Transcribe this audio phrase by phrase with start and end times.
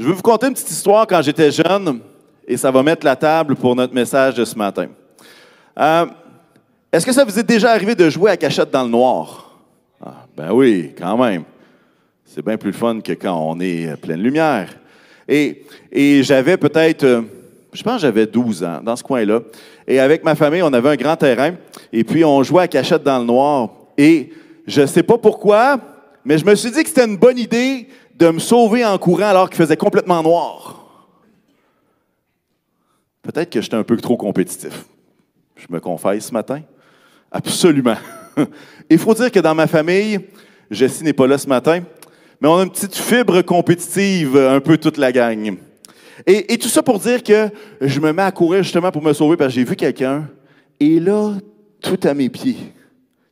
[0.00, 2.00] Je veux vous conter une petite histoire quand j'étais jeune
[2.48, 4.86] et ça va mettre la table pour notre message de ce matin.
[5.78, 6.06] Euh,
[6.90, 9.60] Est-ce que ça vous est déjà arrivé de jouer à cachette dans le noir?
[10.02, 11.44] Ah, ben oui, quand même.
[12.24, 14.74] C'est bien plus fun que quand on est pleine lumière.
[15.28, 17.20] Et, et j'avais peut-être, euh,
[17.70, 19.40] je pense j'avais 12 ans dans ce coin-là.
[19.86, 21.56] Et avec ma famille, on avait un grand terrain.
[21.92, 23.68] Et puis, on jouait à cachette dans le noir.
[23.98, 24.32] Et
[24.66, 25.78] je ne sais pas pourquoi,
[26.24, 27.86] mais je me suis dit que c'était une bonne idée
[28.20, 30.76] de me sauver en courant alors qu'il faisait complètement noir.
[33.22, 34.84] Peut-être que j'étais un peu trop compétitif.
[35.56, 36.60] Je me confesse ce matin.
[37.32, 37.96] Absolument.
[38.90, 40.20] Il faut dire que dans ma famille,
[40.70, 41.80] Jessie n'est pas là ce matin,
[42.40, 45.56] mais on a une petite fibre compétitive, un peu toute la gang.
[46.26, 47.48] Et, et, tout ça pour dire que
[47.80, 50.28] je me mets à courir justement pour me sauver parce que j'ai vu quelqu'un.
[50.78, 51.32] Et là,
[51.80, 52.58] tout à mes pieds,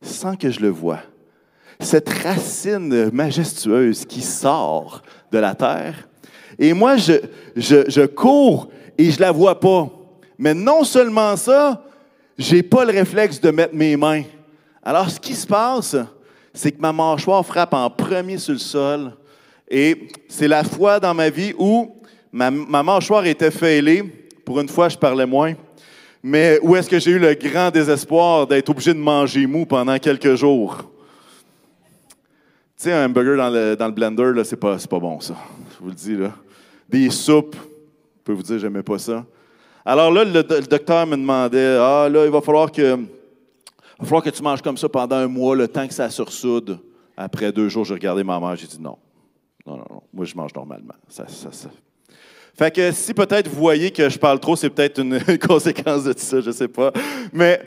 [0.01, 1.01] sans que je le voie,
[1.81, 6.09] cette racine majestueuse qui sort de la terre.
[6.59, 7.13] Et moi, je,
[7.57, 9.89] je, cours et je la vois pas.
[10.39, 11.85] Mais non seulement ça,
[12.37, 14.23] j'ai pas le réflexe de mettre mes mains.
[14.83, 15.97] Alors, ce qui se passe,
[16.53, 19.13] c'est que ma mâchoire frappe en premier sur le sol.
[19.71, 21.95] Et c'est la fois dans ma vie où
[22.33, 24.03] ma, ma mâchoire était fêlée.
[24.45, 25.55] Pour une fois, je parlais moins.
[26.23, 29.99] Mais où est-ce que j'ai eu le grand désespoir d'être obligé de manger mou pendant
[29.99, 30.91] quelques jours?
[32.79, 35.35] Tu sais, un hamburger dans le, dans le blender, là, c'est pas, pas bon, ça.
[35.73, 36.33] Je vous le dis, là.
[36.89, 39.27] Des soupes, je peux vous dire, j'aimais pas ça.
[39.85, 44.23] Alors là, le, le, docteur me demandait, ah, là, il va falloir que, va falloir
[44.23, 46.79] que tu manges comme ça pendant un mois, le temps que ça sursoude.
[47.17, 48.97] Après deux jours, j'ai regardé ma mère, j'ai dit non.
[49.67, 50.03] Non, non, non.
[50.13, 50.95] Moi, je mange normalement.
[51.09, 51.71] Ça, ça, ça.
[52.57, 56.13] Fait que si peut-être vous voyez que je parle trop, c'est peut-être une conséquence de
[56.13, 56.93] tout ça, je sais pas.
[57.33, 57.61] Mais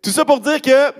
[0.00, 0.92] tout ça pour dire que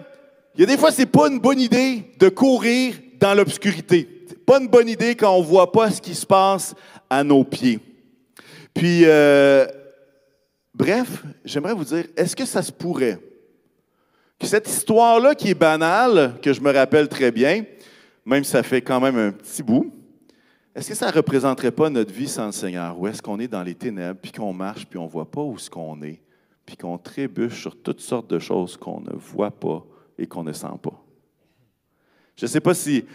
[0.54, 4.04] il y a des fois, c'est pas une bonne idée de courir dans l'obscurité.
[4.46, 6.74] Pas une bonne idée quand on voit pas ce qui se passe
[7.10, 7.80] à nos pieds.
[8.74, 9.66] Puis, euh,
[10.74, 13.18] bref, j'aimerais vous dire, est-ce que ça se pourrait?
[14.38, 17.64] Que cette histoire-là, qui est banale, que je me rappelle très bien,
[18.24, 19.92] même si ça fait quand même un petit bout,
[20.74, 22.98] est-ce que ça ne représenterait pas notre vie sans le Seigneur?
[23.00, 25.40] Où est-ce qu'on est dans les ténèbres, puis qu'on marche, puis on ne voit pas
[25.40, 26.20] où ce qu'on est,
[26.66, 29.82] puis qu'on trébuche sur toutes sortes de choses qu'on ne voit pas
[30.18, 31.05] et qu'on ne sent pas?
[32.36, 33.02] Je ne sais pas si.
[33.02, 33.08] Tu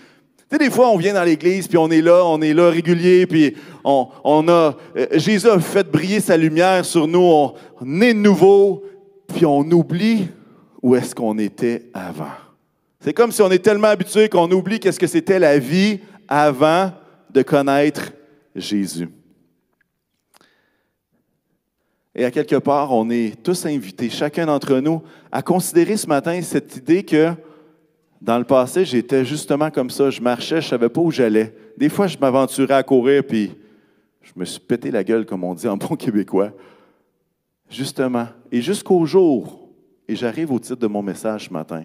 [0.49, 3.27] sais, des fois, on vient dans l'Église, puis on est là, on est là régulier,
[3.27, 4.75] puis on, on a.
[4.97, 8.83] Euh, Jésus a fait briller sa lumière sur nous, on, on est nouveau,
[9.27, 10.27] puis on oublie
[10.81, 12.33] où est-ce qu'on était avant.
[12.99, 16.91] C'est comme si on est tellement habitué qu'on oublie qu'est-ce que c'était la vie avant
[17.31, 18.11] de connaître
[18.55, 19.09] Jésus.
[22.13, 25.01] Et à quelque part, on est tous invités, chacun d'entre nous,
[25.31, 27.33] à considérer ce matin cette idée que
[28.21, 30.11] dans le passé, j'étais justement comme ça.
[30.11, 31.55] Je marchais, je ne savais pas où j'allais.
[31.75, 33.51] Des fois, je m'aventurais à courir, puis
[34.21, 36.51] je me suis pété la gueule, comme on dit en bon québécois.
[37.69, 38.27] Justement.
[38.51, 39.67] Et jusqu'au jour,
[40.07, 41.83] et j'arrive au titre de mon message ce matin,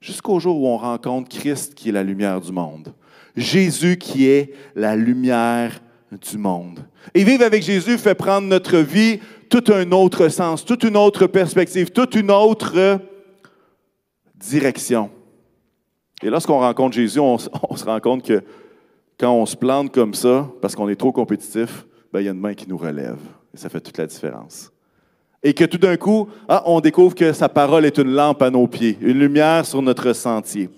[0.00, 2.94] jusqu'au jour où on rencontre Christ qui est la lumière du monde.
[3.36, 6.80] Jésus qui est la lumière du monde.
[7.12, 9.18] Et vivre avec Jésus fait prendre notre vie
[9.50, 13.00] tout un autre sens, toute une autre perspective, toute une autre
[14.36, 15.10] direction.
[16.24, 18.42] Et lorsqu'on rencontre Jésus, on, se rend compte que
[19.20, 22.32] quand on se plante comme ça, parce qu'on est trop compétitif, ben, il y a
[22.32, 23.18] une main qui nous relève.
[23.52, 24.72] Et ça fait toute la différence.
[25.42, 28.50] Et que tout d'un coup, ah, on découvre que sa parole est une lampe à
[28.50, 30.70] nos pieds, une lumière sur notre sentier.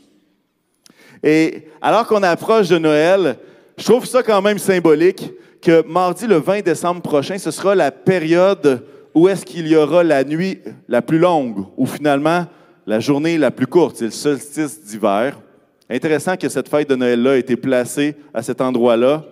[1.23, 3.39] Et alors qu'on approche de Noël,
[3.79, 5.31] je trouve ça quand même symbolique
[5.63, 8.85] que mardi le 20 décembre prochain, ce sera la période
[9.15, 10.59] où est-ce qu'il y aura la nuit
[10.89, 12.47] la plus longue, ou finalement
[12.87, 15.41] la journée la plus courte, c'est le solstice d'hiver.
[15.91, 19.25] Intéressant que cette fête de Noël-là ait été placée à cet endroit-là.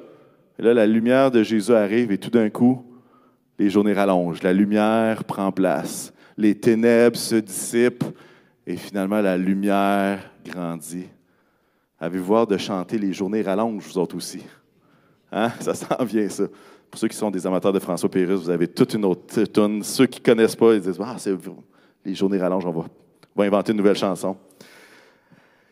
[0.59, 2.84] Et là, la lumière de Jésus arrive et tout d'un coup,
[3.59, 8.04] les journées rallongent, la lumière prend place, les ténèbres se dissipent
[8.66, 11.06] et finalement la lumière grandit.
[12.00, 14.43] Avez-vous hâte de chanter Les journées rallongent, vous autres aussi?
[15.31, 15.50] Hein?
[15.60, 16.44] Ça s'en vient, ça.
[16.91, 19.82] Pour ceux qui sont des amateurs de François Pérusse, vous avez toute une autre tune.
[19.82, 21.34] Ceux qui ne connaissent pas, ils disent Ah, c'est
[22.05, 22.84] Les journées rallongent, on va,
[23.36, 24.36] va inventer une nouvelle chanson.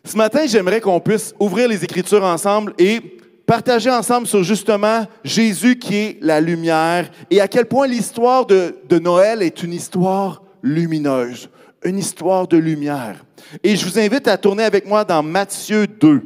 [0.05, 3.01] Ce matin, j'aimerais qu'on puisse ouvrir les Écritures ensemble et
[3.47, 8.75] partager ensemble sur justement Jésus qui est la lumière et à quel point l'histoire de,
[8.99, 11.49] Noël est une histoire lumineuse,
[11.85, 13.25] une histoire de lumière.
[13.63, 16.23] Et je vous invite à tourner avec moi dans Matthieu 2.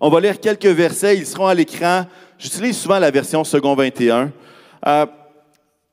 [0.00, 2.06] On va lire quelques versets, ils seront à l'écran.
[2.38, 4.30] J'utilise souvent la version second 21.
[4.86, 5.06] Euh,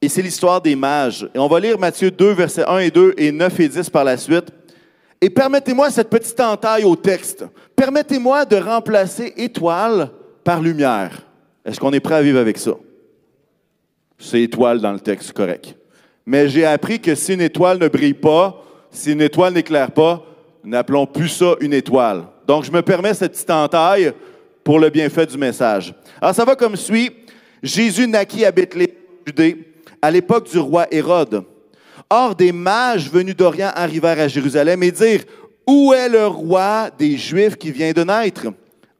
[0.02, 1.28] et c'est l'histoire des mages.
[1.34, 4.04] Et on va lire Matthieu 2, versets 1 et 2 et 9 et 10 par
[4.04, 4.48] la suite.
[5.20, 7.46] Et permettez-moi cette petite entaille au texte.
[7.76, 10.12] Permettez-moi de remplacer étoile
[10.44, 11.26] par lumière.
[11.66, 12.72] Est-ce qu'on est prêt à vivre avec ça?
[14.20, 15.76] C'est étoile dans le texte, correct.
[16.26, 20.24] Mais j'ai appris que si une étoile ne brille pas, si une étoile n'éclaire pas,
[20.64, 22.26] n'appelons plus ça une étoile.
[22.46, 24.12] Donc, je me permets cette petite entaille
[24.64, 25.94] pour le bienfait du message.
[26.22, 27.12] Alors, ça va comme suit.
[27.64, 28.92] Jésus naquit à Bethléem,
[29.26, 29.58] Judée,
[30.08, 31.44] à l'époque du roi Hérode.
[32.10, 35.26] Or, des mages venus d'Orient arrivèrent à Jérusalem et dirent,
[35.68, 38.48] Où est le roi des Juifs qui vient de naître?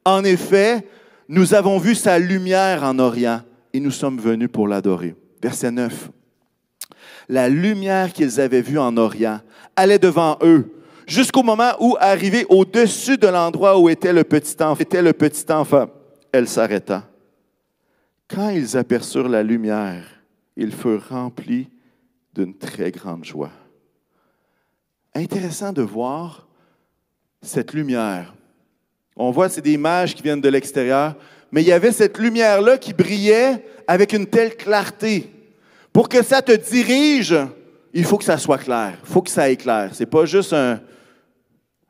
[0.04, 0.86] En effet,
[1.30, 3.40] nous avons vu sa lumière en Orient
[3.74, 5.16] et nous sommes venus pour l'adorer.
[5.42, 6.10] Verset 9.
[7.30, 9.40] La lumière qu'ils avaient vue en Orient
[9.78, 10.74] allait devant eux
[11.06, 15.50] jusqu'au moment où, arrivé au-dessus de l'endroit où était le petit enfant, était le petit
[15.54, 15.88] enfant,
[16.34, 17.10] elle s'arrêta.
[18.28, 20.17] Quand ils aperçurent la lumière,
[20.58, 21.70] ils furent remplis
[22.34, 23.52] d'une très grande joie.
[25.14, 26.48] Intéressant de voir
[27.42, 28.34] cette lumière.
[29.16, 31.16] On voit, c'est des images qui viennent de l'extérieur,
[31.52, 35.32] mais il y avait cette lumière-là qui brillait avec une telle clarté.
[35.94, 37.36] Pour que ça te dirige,
[37.94, 39.94] il faut que ça soit clair, il faut que ça éclaire.
[39.94, 40.82] Ce n'est pas juste un,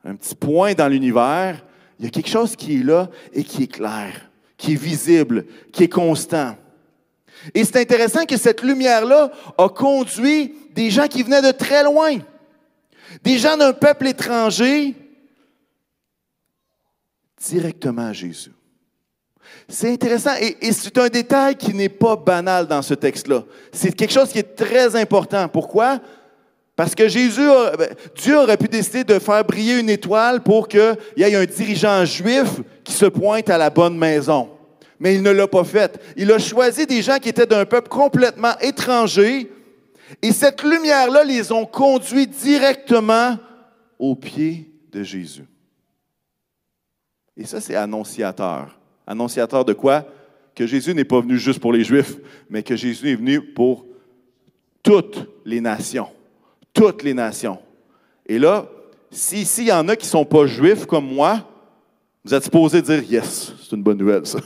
[0.04, 1.66] un petit point dans l'univers.
[2.00, 5.46] Il y a quelque chose qui est là et qui est clair, qui est visible,
[5.72, 6.56] qui est constant.
[7.54, 12.18] Et c'est intéressant que cette lumière-là a conduit des gens qui venaient de très loin,
[13.24, 14.96] des gens d'un peuple étranger,
[17.46, 18.52] directement à Jésus.
[19.70, 23.44] C'est intéressant et, c'est un détail qui n'est pas banal dans ce texte-là.
[23.72, 25.48] C'est quelque chose qui est très important.
[25.48, 26.00] Pourquoi?
[26.76, 27.48] Parce que Jésus,
[27.78, 31.46] ben, Dieu aurait pu décider de faire briller une étoile pour qu'il y ait un
[31.46, 34.57] dirigeant juif qui se pointe à la bonne maison
[35.00, 36.00] mais il ne l'a pas fait.
[36.16, 39.52] Il a choisi des gens qui étaient d'un peuple complètement étranger,
[40.22, 43.38] et cette lumière-là les ont conduits directement
[44.00, 45.46] aux pieds de Jésus.
[47.36, 48.80] Et ça, c'est annonciateur.
[49.06, 50.06] Annonciateur de quoi?
[50.56, 52.18] Que Jésus n'est pas venu juste pour les Juifs,
[52.50, 53.86] mais que Jésus est venu pour
[54.82, 56.08] toutes les nations.
[56.74, 57.60] Toutes les nations.
[58.26, 58.68] Et là,
[59.12, 61.48] si ici, il y en a qui ne sont pas juifs comme moi,
[62.24, 64.40] vous êtes supposé dire Yes, c'est une bonne nouvelle, ça.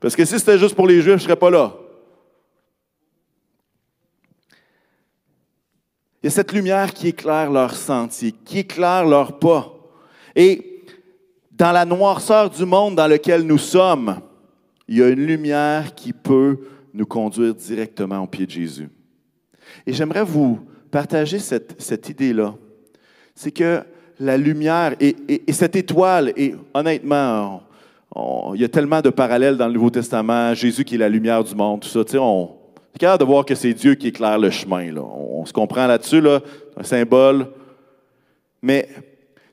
[0.00, 1.74] Parce que si c'était juste pour les Juifs, je ne serais pas là.
[6.22, 9.72] Il y a cette lumière qui éclaire leur sentier, qui éclaire leur pas.
[10.34, 10.84] Et
[11.52, 14.20] dans la noirceur du monde dans lequel nous sommes,
[14.88, 16.58] il y a une lumière qui peut
[16.94, 18.88] nous conduire directement au pied de Jésus.
[19.86, 20.60] Et j'aimerais vous
[20.90, 22.54] partager cette, cette idée-là.
[23.34, 23.82] C'est que
[24.18, 25.14] la lumière et,
[25.46, 27.62] et, cette étoile, et honnêtement,
[28.16, 31.44] il y a tellement de parallèles dans le Nouveau Testament, Jésus qui est la lumière
[31.44, 32.04] du monde, tout ça.
[32.04, 32.58] Tu sais, on
[33.00, 34.92] est de voir que c'est Dieu qui éclaire le chemin.
[34.92, 35.02] Là.
[35.02, 36.40] On, se comprend là-dessus, là,
[36.76, 37.48] un symbole.
[38.62, 38.88] Mais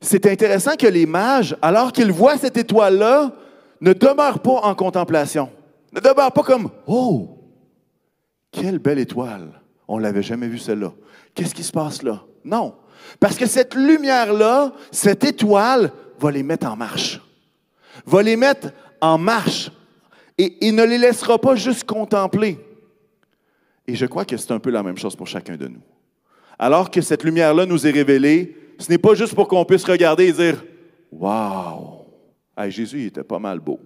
[0.02, 3.32] c'est intéressant que les mages, alors qu'ils voient cette étoile-là,
[3.82, 5.50] ne demeurent pas en contemplation.
[5.94, 7.38] Ne demeurent pas comme Oh,
[8.52, 9.62] quelle belle étoile!
[9.88, 10.94] On ne l'avait jamais vue celle-là.
[11.36, 12.24] Qu'est-ce qui se passe là?
[12.44, 12.74] Non.
[13.20, 17.22] Parce que cette lumière-là, cette étoile, va les mettre en marche
[18.06, 18.70] va les mettre
[19.02, 19.72] en marche
[20.38, 22.60] et il ne les laissera pas juste contempler.
[23.88, 25.82] Et je crois que c'est un peu la même chose pour chacun de nous.
[26.58, 30.28] Alors que cette lumière-là nous est révélée, ce n'est pas juste pour qu'on puisse regarder
[30.28, 30.64] et dire
[31.12, 32.06] Waouh,
[32.68, 33.80] Jésus il était pas mal beau.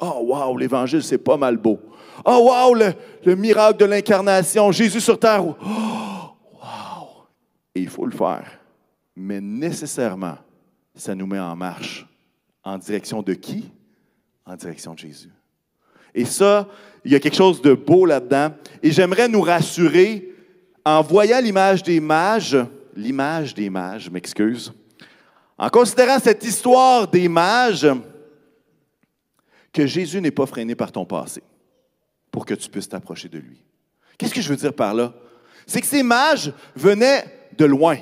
[0.00, 1.80] Oh, waouh, l'Évangile, c'est pas mal beau.
[2.24, 2.74] Oh, waouh,
[3.24, 5.44] le, miracle de l'incarnation, Jésus sur terre.
[5.46, 7.08] Oh, waouh.
[7.74, 8.58] Et il faut le faire.
[9.16, 10.36] Mais nécessairement,
[10.94, 12.06] ça nous met en marche
[12.64, 13.70] en direction de qui?
[14.46, 15.30] En direction de Jésus.
[16.14, 16.68] Et ça,
[17.04, 18.54] il y a quelque chose de beau là-dedans.
[18.82, 20.32] Et j'aimerais nous rassurer
[20.84, 22.56] en voyant l'image des mages,
[22.94, 24.72] l'image des mages, m'excuse,
[25.56, 27.88] en considérant cette histoire des mages,
[29.72, 31.42] que Jésus n'est pas freiné par ton passé
[32.30, 33.60] pour que tu puisses t'approcher de lui.
[34.16, 35.12] Qu'est-ce que je veux dire par là?
[35.66, 37.24] C'est que ces mages venaient
[37.58, 37.96] de loin.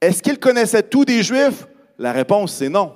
[0.00, 1.66] Est-ce qu'ils connaissaient tous des Juifs?
[1.98, 2.94] La réponse, c'est non.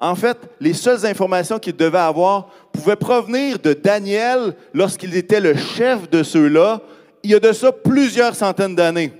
[0.00, 5.54] En fait, les seules informations qu'il devait avoir pouvaient provenir de Daniel lorsqu'il était le
[5.54, 6.82] chef de ceux-là,
[7.22, 9.12] il y a de ça plusieurs centaines d'années.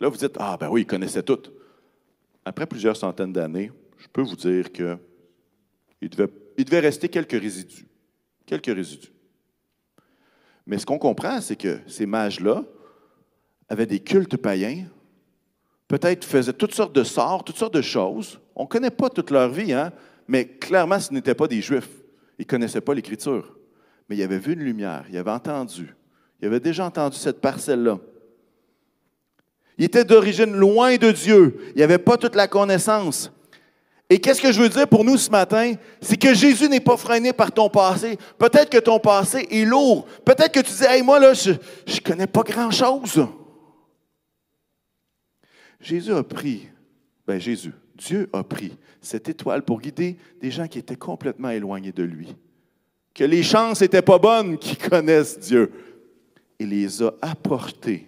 [0.00, 1.40] Là, vous dites, ah ben oui, il connaissait tout.
[2.44, 4.98] Après plusieurs centaines d'années, je peux vous dire qu'il
[6.00, 7.86] il devait rester quelques résidus.
[8.46, 9.12] Quelques résidus.
[10.66, 12.62] Mais ce qu'on comprend, c'est que ces mages-là
[13.68, 14.84] avaient des cultes païens,
[15.88, 19.30] peut-être faisaient toutes sortes de sorts, toutes sortes de choses, on ne connaît pas toute
[19.30, 19.90] leur vie, hein?
[20.28, 21.88] mais clairement, ce n'étaient pas des Juifs.
[22.38, 23.56] Ils ne connaissaient pas l'Écriture.
[24.08, 25.94] Mais ils avaient vu une lumière, ils avaient entendu.
[26.40, 27.98] Ils avaient déjà entendu cette parcelle-là.
[29.76, 31.58] Ils étaient d'origine loin de Dieu.
[31.74, 33.32] Ils n'avaient pas toute la connaissance.
[34.10, 35.74] Et qu'est-ce que je veux dire pour nous ce matin?
[36.00, 38.18] C'est que Jésus n'est pas freiné par ton passé.
[38.38, 40.06] Peut-être que ton passé est lourd.
[40.24, 43.26] Peut-être que tu dis, hey, moi, là, je ne connais pas grand-chose.
[45.88, 46.68] Jésus a pris,
[47.26, 51.92] ben Jésus, Dieu a pris cette étoile pour guider des gens qui étaient complètement éloignés
[51.92, 52.36] de lui.
[53.14, 55.72] Que les chances n'étaient pas bonnes qui connaissent Dieu.
[56.58, 58.06] Il les a apportés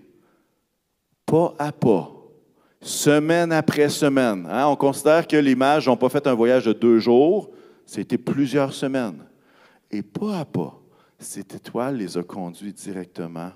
[1.24, 2.12] pas à pas
[2.82, 4.46] semaine après semaine.
[4.50, 7.50] Hein, on considère que les mages n'ont pas fait un voyage de deux jours,
[7.86, 9.24] c'était plusieurs semaines.
[9.90, 10.78] Et pas à pas,
[11.18, 13.52] cette étoile les a conduits directement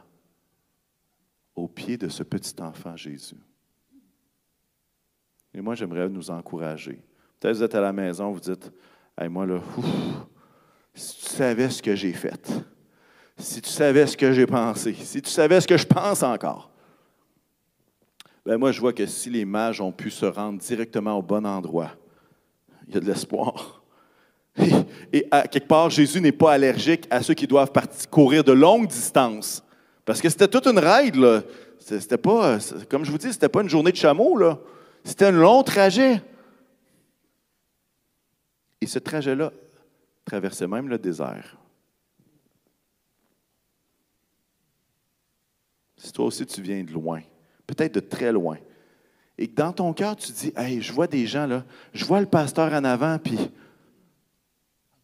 [1.54, 3.36] au pied de ce petit enfant Jésus.
[5.54, 7.00] Et moi, j'aimerais nous encourager.
[7.38, 8.72] Peut-être que vous êtes à la maison, vous dites,
[9.18, 9.60] hey, moi, là,
[10.94, 12.52] si tu savais ce que j'ai fait,
[13.38, 16.70] si tu savais ce que j'ai pensé, si tu savais ce que je pense encore,
[18.44, 21.46] ben moi, je vois que si les mages ont pu se rendre directement au bon
[21.46, 21.92] endroit,
[22.86, 23.82] il y a de l'espoir.
[25.12, 27.72] Et, à quelque part, Jésus n'est pas allergique à ceux qui doivent
[28.10, 29.64] courir de longues distances.
[30.04, 31.42] Parce que c'était toute une là.
[31.78, 32.58] C'était pas,
[32.88, 34.58] comme je vous dis, c'était pas une journée de chameau, là.
[35.04, 36.22] C'était un long trajet.
[38.80, 39.52] Et ce trajet-là
[40.24, 41.56] traversait même le désert.
[45.96, 47.22] Si toi aussi tu viens de loin,
[47.66, 48.58] peut-être de très loin.
[49.38, 52.20] Et que dans ton cœur, tu dis, hey, je vois des gens là, je vois
[52.20, 53.38] le pasteur en avant, puis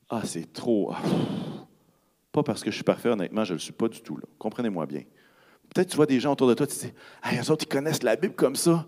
[0.09, 0.93] ah, c'est trop.
[0.93, 1.03] Ah,
[2.33, 4.19] pas parce que je suis parfait, honnêtement, je ne le suis pas du tout.
[4.39, 5.03] Comprenez-moi bien.
[5.73, 6.93] Peut-être tu vois des gens autour de toi, tu dis,
[7.25, 8.87] hey, eux autres, ils connaissent la Bible comme ça.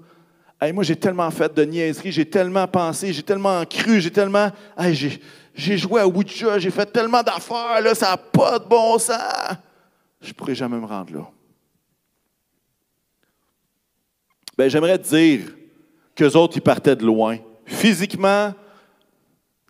[0.62, 4.48] Hey, moi, j'ai tellement fait de niaiseries, j'ai tellement pensé, j'ai tellement cru, j'ai tellement.
[5.56, 9.56] J'ai, joué à Ouija, j'ai fait tellement d'affaires, ça n'a pas de bon sens.
[10.20, 11.28] Je ne pourrais jamais me rendre là.
[14.56, 15.52] Ben, j'aimerais te dire
[16.14, 17.38] qu'eux autres, ils partaient de loin.
[17.66, 18.54] Physiquement,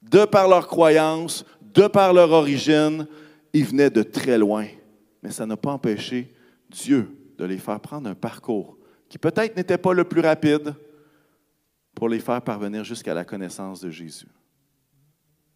[0.03, 3.07] de par leur croyance, de par leur origine,
[3.55, 4.67] ils venaient de très loin.
[5.23, 6.35] Mais ça n'a pas empêché
[6.69, 8.77] Dieu de les faire prendre un parcours
[9.13, 10.75] qui peut-être n'était pas le plus rapide
[11.95, 14.27] pour les faire parvenir jusqu'à la connaissance de Jésus.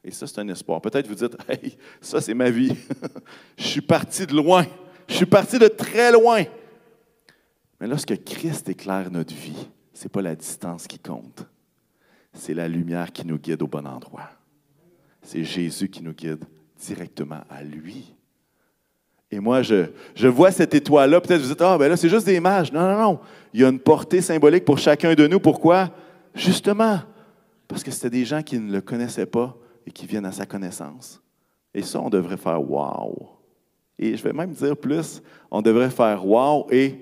[0.05, 0.83] Et ça, c'est un espoir.
[0.83, 2.77] Peut-être vous dites, hey, ça, c'est ma vie.
[3.57, 4.67] Je suis parti de loin.
[5.09, 6.45] Je suis parti de très loin.
[7.81, 11.47] Mais lorsque Christ éclaire notre vie, ce n'est pas la distance qui compte.
[12.35, 14.33] C'est la lumière qui nous guide au bon endroit.
[15.23, 16.45] C'est Jésus qui nous guide
[16.79, 18.16] directement à lui.
[19.30, 21.21] Et moi, je, je vois cette étoile-là.
[21.21, 22.73] Peut-être vous dites, ah, ben là, c'est juste des images.
[22.73, 23.21] Non, non, non.
[23.52, 25.40] Il y a une portée symbolique pour chacun de nous.
[25.40, 25.90] Pourquoi?
[26.35, 27.00] Justement,
[27.66, 29.56] parce que c'était des gens qui ne le connaissaient pas
[29.87, 31.21] et qui viennent à sa connaissance.
[31.75, 33.28] Et ça, on devrait faire wow.
[33.99, 36.95] Et je vais même dire plus, on devrait faire wow et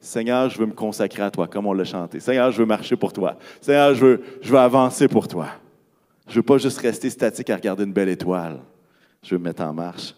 [0.00, 2.20] Seigneur, je veux me consacrer à toi, comme on l'a chanté.
[2.20, 3.36] Seigneur, je veux marcher pour toi.
[3.60, 5.48] Seigneur, je veux, je veux avancer pour toi.
[6.26, 8.60] Je ne veux pas juste rester statique à regarder une belle étoile.
[9.22, 10.14] Je veux me mettre en marche.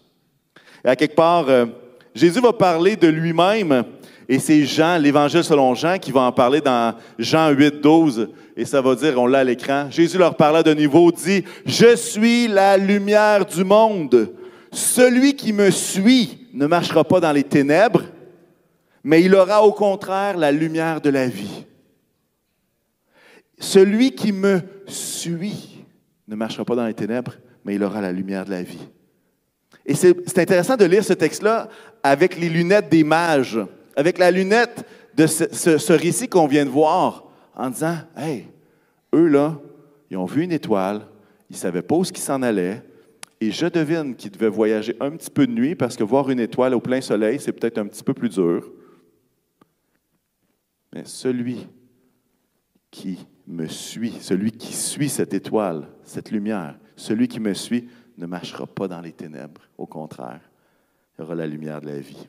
[0.83, 1.65] Et à quelque part, euh,
[2.13, 3.83] Jésus va parler de lui-même,
[4.27, 8.65] et c'est Jean, l'Évangile selon Jean, qui va en parler dans Jean 8, 12, et
[8.65, 12.47] ça va dire, on l'a à l'écran, Jésus leur parla de nouveau, dit, Je suis
[12.47, 14.31] la lumière du monde.
[14.71, 18.03] Celui qui me suit ne marchera pas dans les ténèbres,
[19.03, 21.65] mais il aura au contraire la lumière de la vie.
[23.59, 25.85] Celui qui me suit
[26.27, 27.35] ne marchera pas dans les ténèbres,
[27.65, 28.87] mais il aura la lumière de la vie.
[29.85, 31.69] Et c'est intéressant de lire ce texte-là
[32.01, 33.59] avec les lunettes des mages,
[33.95, 34.85] avec la lunette
[35.15, 37.25] de ce, récit qu'on vient de voir,
[37.55, 38.47] en disant, hey,
[39.13, 39.59] eux là,
[40.09, 41.01] ils ont vu une étoile,
[41.49, 42.81] ils ne savaient pas où ils s'en allaient,
[43.41, 46.39] et je devine qu'ils devaient voyager un petit peu de nuit parce que voir une
[46.39, 48.71] étoile au plein soleil, c'est peut-être un petit peu plus dur.
[50.93, 51.67] Mais celui
[52.89, 58.25] qui me suit, celui qui suit cette étoile, cette lumière, celui qui me suit ne
[58.25, 59.61] marchera pas dans les ténèbres.
[59.77, 60.41] Au contraire,
[61.17, 62.27] il aura la lumière de la vie.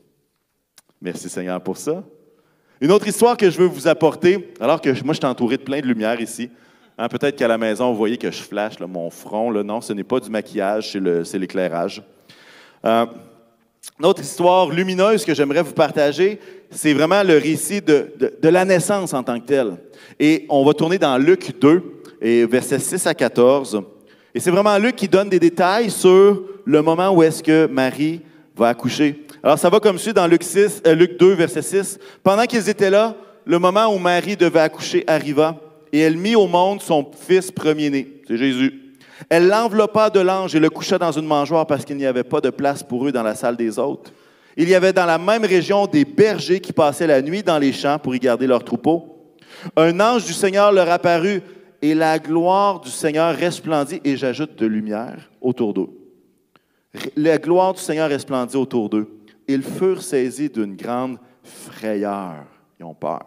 [1.00, 2.02] Merci Seigneur pour ça.
[2.80, 5.62] Une autre histoire que je veux vous apporter, alors que moi je suis entouré de
[5.62, 6.50] plein de lumière ici.
[6.96, 9.52] Hein, peut-être qu'à la maison, vous voyez que je flash mon front.
[9.64, 12.02] Non, ce n'est pas du maquillage, c'est l'éclairage.
[12.84, 13.06] Euh,
[13.98, 18.12] une autre histoire lumineuse que j'aimerais vous partager, c'est vraiment le récit de,
[18.42, 19.76] la naissance en tant que telle.
[20.18, 21.82] Et on va tourner dans Luc 2,
[22.20, 23.82] et versets 6 à 14.
[24.34, 28.20] Et c'est vraiment Luc qui donne des détails sur le moment où est-ce que Marie
[28.56, 29.24] va accoucher.
[29.44, 31.98] Alors ça va comme suit dans Luc, 6, euh, Luc 2, verset 6.
[32.22, 33.14] Pendant qu'ils étaient là,
[33.46, 35.56] le moment où Marie devait accoucher arriva,
[35.92, 38.80] et elle mit au monde son fils premier-né, c'est Jésus.
[39.28, 42.40] Elle l'enveloppa de l'ange et le coucha dans une mangeoire parce qu'il n'y avait pas
[42.40, 44.12] de place pour eux dans la salle des hôtes.
[44.56, 47.72] Il y avait dans la même région des bergers qui passaient la nuit dans les
[47.72, 49.14] champs pour y garder leurs troupeaux.
[49.76, 51.40] Un ange du Seigneur leur apparut
[51.84, 55.90] et la gloire du Seigneur resplendit, et j'ajoute de lumière autour d'eux.
[57.14, 59.06] La gloire du Seigneur resplendit autour d'eux.
[59.46, 62.36] Ils furent saisis d'une grande frayeur.
[62.80, 63.26] Ils ont peur.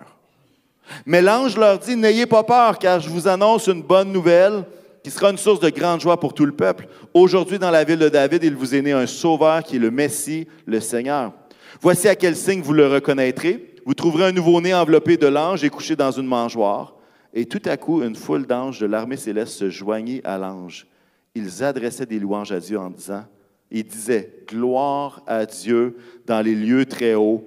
[1.05, 4.63] Mais l'ange leur dit, N'ayez pas peur, car je vous annonce une bonne nouvelle
[5.03, 6.87] qui sera une source de grande joie pour tout le peuple.
[7.13, 9.91] Aujourd'hui, dans la ville de David, il vous est né un sauveur qui est le
[9.91, 11.31] Messie, le Seigneur.
[11.79, 13.75] Voici à quel signe vous le reconnaîtrez.
[13.85, 16.96] Vous trouverez un nouveau-né enveloppé de l'ange et couché dans une mangeoire.
[17.33, 20.87] Et tout à coup, une foule d'anges de l'armée céleste se joignit à l'ange.
[21.35, 23.25] Ils adressaient des louanges à Dieu en disant,
[23.69, 27.43] ils disaient, Gloire à Dieu dans les lieux très hauts,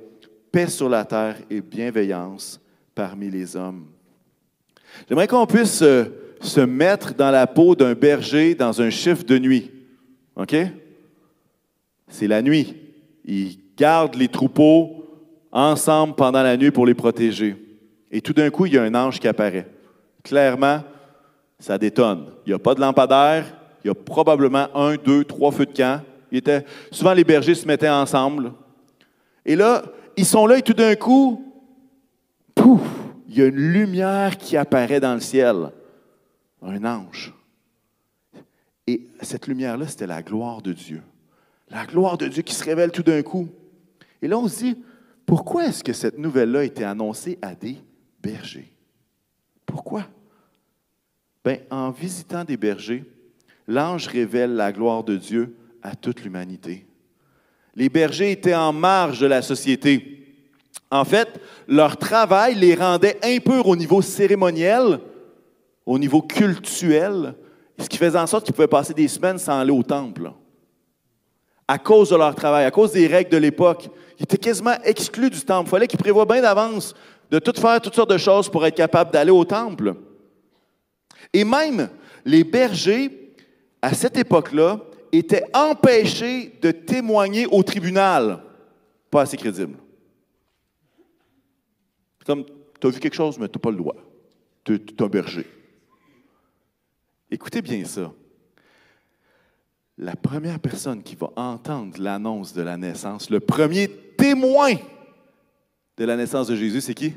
[0.52, 2.60] paix sur la terre et bienveillance
[2.94, 3.86] parmi les hommes.
[5.08, 6.04] J'aimerais qu'on puisse euh,
[6.40, 9.70] se mettre dans la peau d'un berger dans un chiffre de nuit.
[10.36, 10.56] OK?
[12.08, 12.76] C'est la nuit.
[13.24, 15.04] Il garde les troupeaux
[15.52, 17.56] ensemble pendant la nuit pour les protéger.
[18.10, 19.68] Et tout d'un coup, il y a un ange qui apparaît.
[20.24, 20.82] Clairement,
[21.58, 22.26] ça détonne.
[22.44, 23.46] Il n'y a pas de lampadaire,
[23.84, 26.02] il y a probablement un, deux, trois feux de camp.
[26.32, 28.52] Il était, souvent, les bergers se mettaient ensemble.
[29.44, 29.82] Et là,
[30.16, 31.44] ils sont là et tout d'un coup,
[32.54, 32.82] pouf,
[33.28, 35.70] il y a une lumière qui apparaît dans le ciel.
[36.62, 37.32] Un ange.
[38.86, 41.02] Et cette lumière-là, c'était la gloire de Dieu.
[41.70, 43.48] La gloire de Dieu qui se révèle tout d'un coup.
[44.20, 44.76] Et là, on se dit,
[45.24, 47.76] pourquoi est-ce que cette nouvelle-là a été annoncée à des
[48.22, 48.72] bergers?
[49.66, 50.06] Pourquoi?
[51.44, 53.04] Bien, en visitant des bergers,
[53.66, 56.86] l'ange révèle la gloire de Dieu à toute l'humanité.
[57.74, 60.26] Les bergers étaient en marge de la société.
[60.90, 65.00] En fait, leur travail les rendait impurs au niveau cérémoniel,
[65.86, 67.34] au niveau cultuel,
[67.78, 70.32] ce qui faisait en sorte qu'ils pouvaient passer des semaines sans aller au temple.
[71.66, 75.30] À cause de leur travail, à cause des règles de l'époque, ils étaient quasiment exclus
[75.30, 75.68] du temple.
[75.68, 76.94] Il fallait qu'ils prévoient bien d'avance
[77.30, 79.94] de tout faire toutes sortes de choses pour être capables d'aller au temple.
[81.32, 81.88] Et même
[82.24, 83.34] les bergers,
[83.80, 84.80] à cette époque-là,
[85.12, 88.42] étaient empêchés de témoigner au tribunal.
[89.10, 89.76] Pas assez crédible.
[92.26, 92.44] Comme,
[92.80, 93.96] tu as vu quelque chose, mais tu n'as pas le droit.
[94.64, 95.46] Tu es un berger.
[97.30, 98.12] Écoutez bien ça.
[99.98, 104.74] La première personne qui va entendre l'annonce de la naissance, le premier témoin
[106.00, 107.12] de la naissance de Jésus, c'est qui?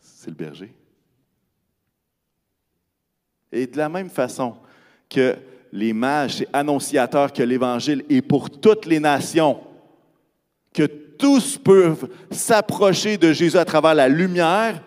[0.00, 0.72] C'est le berger.
[3.52, 4.54] Et de la même façon
[5.10, 5.36] que
[5.70, 9.60] les mages, c'est annonciateurs que l'Évangile est pour toutes les nations,
[10.72, 14.82] que tous peuvent s'approcher de Jésus à travers la lumière,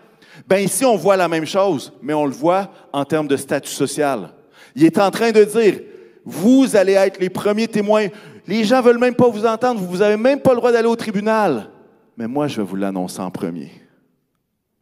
[0.48, 3.70] bien ici on voit la même chose, mais on le voit en termes de statut
[3.70, 4.30] social.
[4.74, 5.78] Il est en train de dire,
[6.24, 8.08] vous allez être les premiers témoins.
[8.48, 10.88] Les gens ne veulent même pas vous entendre, vous n'avez même pas le droit d'aller
[10.88, 11.68] au tribunal.
[12.16, 13.70] Mais moi, je vais vous l'annoncer en premier.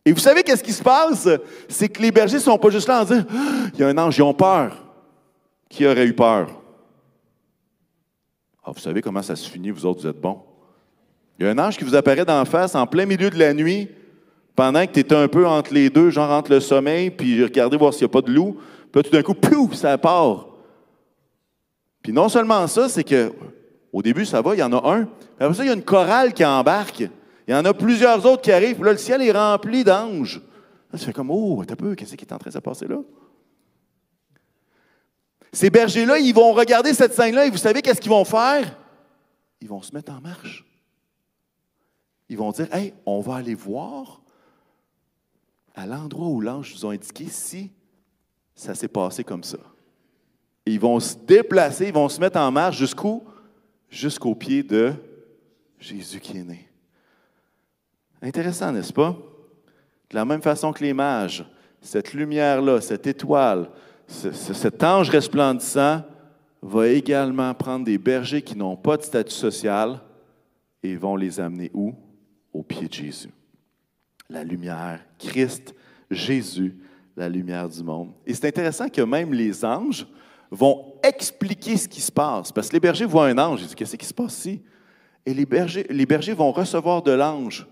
[0.05, 1.29] Et vous savez qu'est-ce qui se passe?
[1.69, 3.89] C'est que les bergers ne sont pas juste là en disant, ah, il y a
[3.89, 4.87] un ange, ils ont peur.
[5.69, 6.49] Qui aurait eu peur?
[8.65, 10.41] Ah, vous savez comment ça se finit, vous autres, vous êtes bons.
[11.39, 13.55] Il y a un ange qui vous apparaît d'en face en plein milieu de la
[13.55, 13.89] nuit,
[14.57, 17.77] pendant que tu étais un peu entre les deux, genre entre le sommeil, puis regardez
[17.77, 18.59] voir s'il n'y a pas de loup.
[18.93, 20.49] Puis tout d'un coup, pouf, ça part.
[22.03, 23.33] Puis non seulement ça, c'est que
[23.93, 25.05] au début, ça va, il y en a un.
[25.05, 27.09] Puis après ça, il y a une chorale qui embarque.
[27.51, 28.85] Il y en a plusieurs autres qui arrivent.
[28.85, 30.41] Là, le ciel est rempli d'anges.
[30.93, 32.87] Là, tu fais comme, oh, un peu, qu'est-ce qui est en train de se passer
[32.87, 33.01] là?
[35.53, 38.79] Ces bergers-là, ils vont regarder cette scène-là et vous savez qu'est-ce qu'ils vont faire?
[39.61, 40.65] Ils vont se mettre en marche.
[42.29, 44.23] Ils vont dire, hey, on va aller voir
[45.75, 47.73] à l'endroit où l'ange nous a indiqué si
[48.55, 49.59] ça s'est passé comme ça.
[50.67, 53.25] ils vont se déplacer, ils vont se mettre en marche jusqu'où?
[53.89, 54.93] Jusqu'au pied de
[55.81, 56.70] Jésus qui est né.
[58.23, 59.17] Intéressant, n'est-ce pas?
[60.11, 61.45] De la même façon que les mages,
[61.81, 63.71] cette lumière-là, cette étoile,
[64.07, 66.03] cet ange resplendissant
[66.63, 70.01] va également prendre des bergers qui n'ont pas de statut social
[70.83, 71.95] et vont les amener où?
[72.53, 73.31] Au pied de Jésus.
[74.29, 75.75] La lumière, Christ,
[76.11, 76.77] Jésus,
[77.17, 78.13] la lumière du monde.
[78.27, 80.07] Et c'est intéressant que même les anges
[80.51, 82.51] vont expliquer ce qui se passe.
[82.51, 84.63] Parce que les bergers voient un ange, ils disent Qu'est-ce qui se passe ici?
[85.25, 87.67] Et les bergers, les bergers vont recevoir de l'ange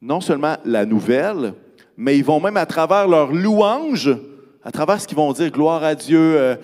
[0.00, 1.54] non seulement la nouvelle,
[1.96, 4.16] mais ils vont même à travers leur louange,
[4.62, 6.56] à travers ce qu'ils vont dire, gloire à Dieu, euh,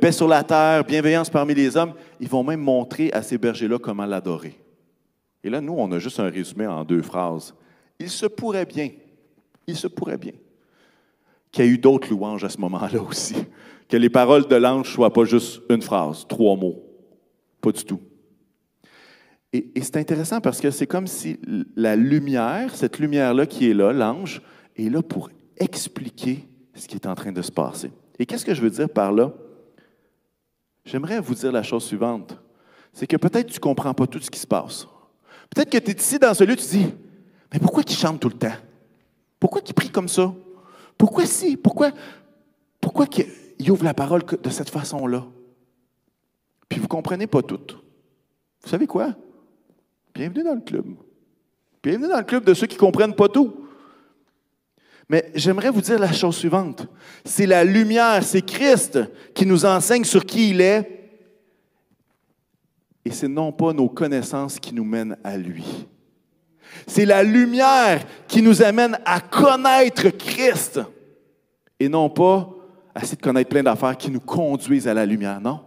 [0.00, 3.78] paix sur la terre, bienveillance parmi les hommes, ils vont même montrer à ces bergers-là
[3.78, 4.58] comment l'adorer.
[5.44, 7.54] Et là, nous, on a juste un résumé en deux phrases.
[7.98, 8.90] Il se pourrait bien,
[9.66, 10.32] il se pourrait bien
[11.50, 13.36] qu'il y ait eu d'autres louanges à ce moment-là aussi,
[13.88, 16.82] que les paroles de l'ange ne soient pas juste une phrase, trois mots,
[17.60, 18.00] pas du tout.
[19.52, 21.38] Et, c'est intéressant parce que c'est comme si
[21.76, 24.40] la lumière, cette lumière-là qui est là, l'ange,
[24.76, 27.90] est là pour expliquer ce qui est en train de se passer.
[28.18, 29.32] Et qu'est-ce que je veux dire par là?
[30.84, 32.36] J'aimerais vous dire la chose suivante.
[32.92, 34.86] C'est que peut-être tu ne comprends pas tout ce qui se passe.
[35.50, 36.86] Peut-être que tu es ici dans ce lieu, tu dis,
[37.52, 38.56] mais pourquoi il chante tout le temps?
[39.38, 40.32] Pourquoi il prie comme ça?
[40.96, 41.56] Pourquoi si?
[41.56, 41.90] Pourquoi,
[42.80, 43.06] pourquoi
[43.58, 45.26] il ouvre la parole de cette façon-là?
[46.68, 47.60] Puis vous ne comprenez pas tout.
[48.62, 49.14] Vous savez quoi?
[50.14, 50.86] Bienvenue dans le club.
[51.82, 53.66] Bienvenue dans le club de ceux qui ne comprennent pas tout.
[55.08, 56.86] Mais j'aimerais vous dire la chose suivante.
[57.24, 58.98] C'est la lumière, c'est Christ
[59.34, 61.00] qui nous enseigne sur qui il est.
[63.04, 65.64] Et c'est non pas nos connaissances qui nous mènent à lui.
[66.86, 70.80] C'est la lumière qui nous amène à connaître Christ.
[71.80, 72.50] Et non pas
[72.94, 75.40] à essayer de connaître plein d'affaires qui nous conduisent à la lumière.
[75.40, 75.60] Non.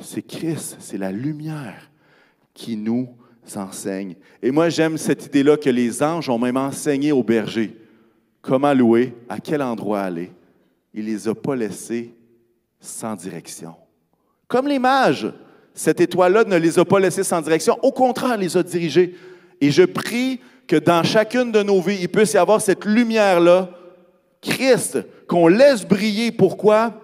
[0.00, 1.90] C'est Christ, c'est la lumière
[2.54, 3.08] qui nous
[3.56, 4.16] enseigne.
[4.42, 7.76] Et moi, j'aime cette idée-là que les anges ont même enseigné aux bergers
[8.48, 10.32] comment louer, à quel endroit aller.
[10.94, 12.14] Il ne les a pas laissés
[12.80, 13.74] sans direction.
[14.46, 15.30] Comme les mages,
[15.74, 19.14] cette étoile-là ne les a pas laissés sans direction, au contraire, les a dirigés.
[19.60, 23.70] Et je prie que dans chacune de nos vies, il puisse y avoir cette lumière-là,
[24.40, 26.32] Christ, qu'on laisse briller.
[26.32, 26.94] Pourquoi?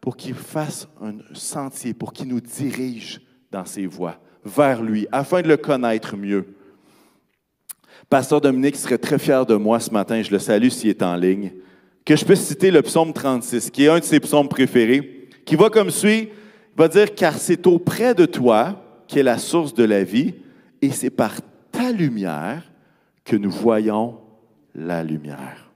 [0.00, 5.42] Pour qu'il fasse un sentier, pour qu'il nous dirige dans ses voies, vers lui, afin
[5.42, 6.46] de le connaître mieux.
[8.08, 11.14] Pasteur Dominique serait très fier de moi ce matin, je le salue s'il est en
[11.14, 11.52] ligne,
[12.04, 15.56] que je puisse citer le psaume 36, qui est un de ses psaumes préférés, qui
[15.56, 16.28] va comme suit,
[16.74, 20.34] il va dire, car c'est auprès de toi qu'est la source de la vie,
[20.82, 21.36] et c'est par
[21.70, 22.62] ta lumière
[23.24, 24.18] que nous voyons
[24.74, 25.70] la lumière.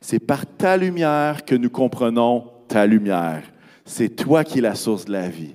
[0.00, 3.42] C'est par ta lumière que nous comprenons ta lumière.
[3.84, 5.54] C'est toi qui es la source de la vie.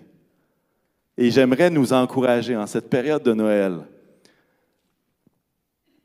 [1.18, 3.80] Et j'aimerais nous encourager en cette période de Noël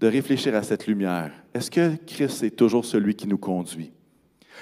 [0.01, 1.31] de réfléchir à cette lumière.
[1.55, 3.93] Est-ce que Christ est toujours celui qui nous conduit?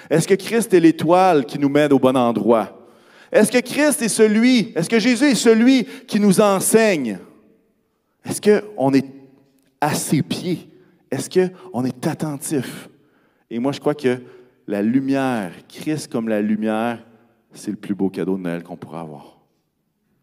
[0.09, 2.87] Est-ce que Christ est l'étoile qui nous mène au bon endroit?
[3.31, 7.17] Est-ce que Christ est celui, est-ce que Jésus est celui qui nous enseigne?
[8.23, 9.05] Est-ce qu'on est
[9.79, 10.69] à ses pieds?
[11.09, 12.89] Est-ce qu'on est attentif?
[13.49, 14.19] Et moi, je crois que
[14.67, 17.03] la lumière, Christ comme la lumière,
[17.53, 19.40] c'est le plus beau cadeau de Noël qu'on pourra avoir.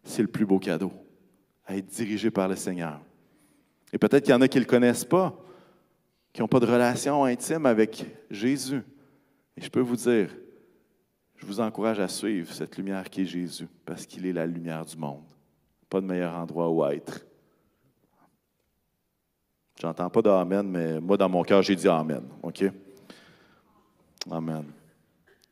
[0.03, 0.91] C'est le plus beau cadeau,
[1.65, 2.99] à être dirigé par le Seigneur.
[3.91, 5.35] Et peut-être qu'il y en a qui ne le connaissent pas,
[6.33, 8.83] qui n'ont pas de relation intime avec Jésus.
[9.57, 10.29] Et je peux vous dire,
[11.35, 14.85] je vous encourage à suivre cette lumière qui est Jésus, parce qu'il est la lumière
[14.85, 15.23] du monde.
[15.89, 17.25] Pas de meilleur endroit où être.
[19.81, 22.23] J'entends pas d'Amen, mais moi, dans mon cœur, j'ai dit Amen.
[22.43, 22.65] OK?
[24.29, 24.65] Amen.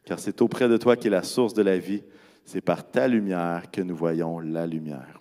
[0.03, 2.03] Car c'est auprès de toi qui est la source de la vie.
[2.47, 5.19] C'est par ta lumière que nous voyons la lumière.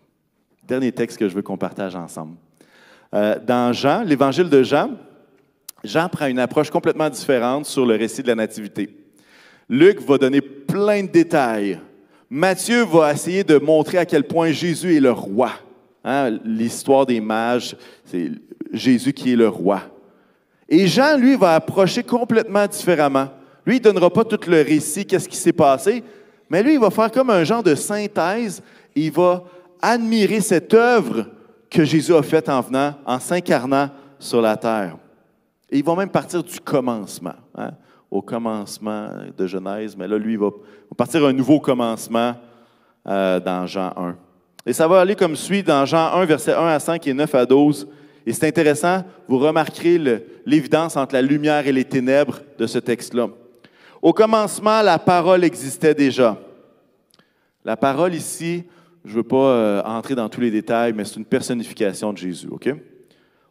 [0.62, 2.36] Dernier texte que je veux qu'on partage ensemble.
[3.12, 4.90] Euh, dans Jean, l'évangile de Jean,
[5.82, 8.96] Jean prend une approche complètement différente sur le récit de la Nativité.
[9.68, 11.80] Luc va donner plein de détails.
[12.30, 15.50] Matthieu va essayer de montrer à quel point Jésus est le roi.
[16.04, 18.30] Hein, l'histoire des mages, c'est
[18.72, 19.82] Jésus qui est le roi.
[20.68, 23.30] Et Jean, lui, va approcher complètement différemment.
[23.66, 26.04] Lui, il ne donnera pas tout le récit, qu'est-ce qui s'est passé,
[26.48, 28.62] mais lui, il va faire comme un genre de synthèse.
[28.94, 29.44] Il va
[29.82, 31.26] admirer cette œuvre
[31.68, 34.96] que Jésus a fait en venant, en s'incarnant sur la terre.
[35.70, 37.72] Et ils vont même partir du commencement, hein,
[38.10, 40.50] au commencement de Genèse, mais là, lui, il va,
[40.96, 42.34] partir un nouveau commencement
[43.06, 44.16] euh, dans Jean 1.
[44.64, 47.34] Et ça va aller comme suit dans Jean 1, versets 1 à 5 et 9
[47.34, 47.88] à 12.
[48.24, 49.98] Et c'est intéressant, vous remarquerez
[50.44, 53.28] l'évidence entre la lumière et les ténèbres de ce texte-là.
[54.02, 56.38] Au commencement, la parole existait déjà.
[57.64, 58.64] La parole ici,
[59.04, 62.18] je ne veux pas euh, entrer dans tous les détails, mais c'est une personnification de
[62.18, 62.48] Jésus?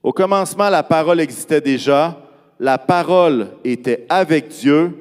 [0.04, 2.22] Au commencement, la parole existait déjà,
[2.60, 4.94] la parole était avec Dieu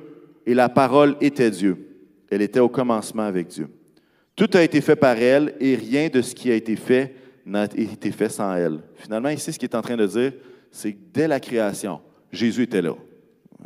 [0.47, 1.77] et la parole était Dieu.
[2.31, 3.69] Elle était au commencement avec Dieu.
[4.35, 7.15] Tout a été fait par elle et rien de ce qui a été fait
[7.47, 8.81] n'a été fait sans elle.
[8.97, 10.33] Finalement, ici, ce qu'il est en train de dire,
[10.71, 12.01] c'est que dès la création,
[12.33, 12.95] Jésus était là.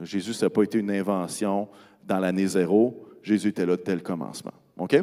[0.03, 1.69] Jésus, ça n'a pas été une invention
[2.07, 3.07] dans l'année zéro.
[3.23, 4.53] Jésus était là dès le commencement.
[4.79, 4.97] OK?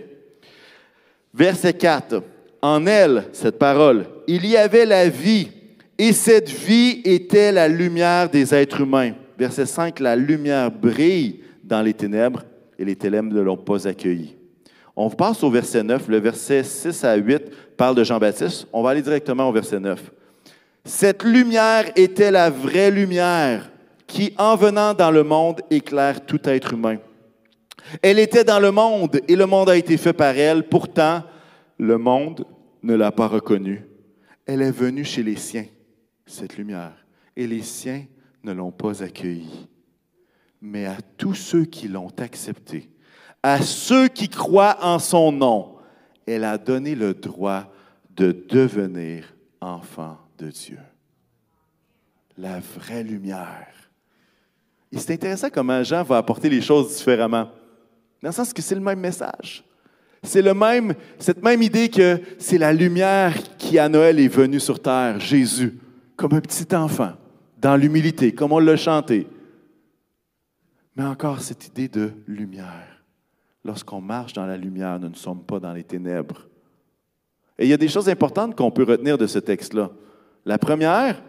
[1.33, 2.23] Verset 4.
[2.61, 5.49] En elle, cette parole, il y avait la vie,
[5.97, 9.13] et cette vie était la lumière des êtres humains.
[9.37, 12.43] Verset 5, la lumière brille dans les ténèbres,
[12.79, 14.35] et les ténèbres ne l'ont pas accueillie.
[14.95, 16.07] On passe au verset 9.
[16.07, 18.67] Le verset 6 à 8 parle de Jean-Baptiste.
[18.71, 20.11] On va aller directement au verset 9.
[20.85, 23.69] Cette lumière était la vraie lumière
[24.07, 26.97] qui, en venant dans le monde, éclaire tout être humain.
[28.01, 30.67] Elle était dans le monde et le monde a été fait par elle.
[30.67, 31.23] Pourtant,
[31.77, 32.45] le monde
[32.83, 33.85] ne l'a pas reconnue.
[34.45, 35.65] Elle est venue chez les siens,
[36.25, 38.05] cette lumière, et les siens
[38.43, 39.67] ne l'ont pas accueillie.
[40.61, 42.89] mais à tous ceux qui l'ont accepté,
[43.43, 45.75] à ceux qui croient en son nom,
[46.25, 47.71] elle a donné le droit
[48.09, 50.79] de devenir enfants de Dieu.
[52.37, 53.84] La vraie lumière.
[54.91, 57.49] Et c'est intéressant comment Jean va apporter les choses différemment.
[58.21, 59.63] Dans le sens que c'est le même message.
[60.23, 64.59] C'est le même, cette même idée que c'est la lumière qui à Noël est venue
[64.59, 65.77] sur terre, Jésus,
[66.15, 67.13] comme un petit enfant,
[67.59, 69.27] dans l'humilité, comme on l'a chanté.
[70.95, 73.03] Mais encore cette idée de lumière.
[73.63, 76.47] Lorsqu'on marche dans la lumière, nous ne sommes pas dans les ténèbres.
[77.57, 79.91] Et il y a des choses importantes qu'on peut retenir de ce texte-là.
[80.45, 81.21] La première,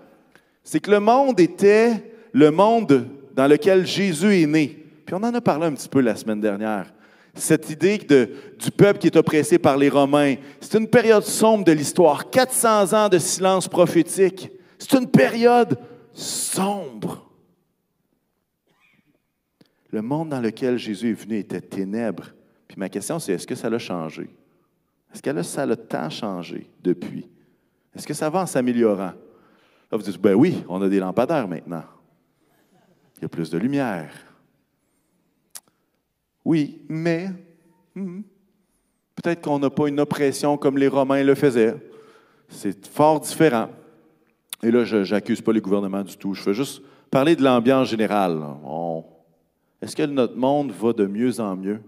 [0.62, 4.84] c'est que le monde était le monde dans lequel Jésus est né.
[5.04, 6.92] Puis on en a parlé un petit peu la semaine dernière.
[7.34, 11.62] Cette idée de, du peuple qui est oppressé par les Romains, c'est une période sombre
[11.62, 12.30] de l'histoire.
[12.30, 14.50] 400 ans de silence prophétique.
[14.78, 15.78] C'est une période
[16.14, 17.30] sombre.
[19.90, 22.30] Le monde dans lequel Jésus est venu était ténèbres.
[22.66, 24.30] Puis ma question, c'est est-ce que ça l'a changé?
[25.12, 27.28] Est-ce que ça a tant changé depuis?
[27.94, 29.12] Est-ce que ça va en s'améliorant?
[29.12, 29.12] Là,
[29.92, 31.84] vous dites, ben oui, on a des lampadaires maintenant.
[33.16, 34.10] Il y a plus de lumière.
[36.44, 37.28] Oui, mais
[37.94, 38.20] hmm,
[39.16, 41.76] peut-être qu'on n'a pas une oppression comme les Romains le faisaient.
[42.48, 43.68] C'est fort différent.
[44.62, 46.34] Et là, je n'accuse pas les gouvernements du tout.
[46.34, 48.40] Je veux juste parler de l'ambiance générale.
[49.82, 51.80] Est-ce que notre monde va de mieux en mieux?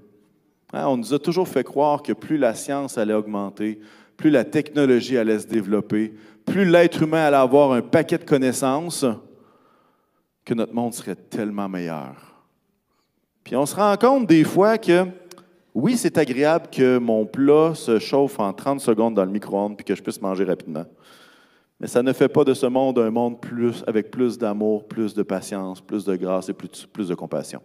[0.72, 3.80] Hein, on nous a toujours fait croire que plus la science allait augmenter,
[4.16, 6.14] plus la technologie allait se développer,
[6.44, 9.06] plus l'être humain allait avoir un paquet de connaissances,
[10.48, 12.14] que notre monde serait tellement meilleur.
[13.44, 15.04] Puis on se rend compte des fois que,
[15.74, 19.84] oui, c'est agréable que mon plat se chauffe en 30 secondes dans le micro-ondes puis
[19.84, 20.86] que je puisse manger rapidement.
[21.78, 25.12] Mais ça ne fait pas de ce monde un monde plus, avec plus d'amour, plus
[25.12, 27.60] de patience, plus de grâce et plus, de compassion.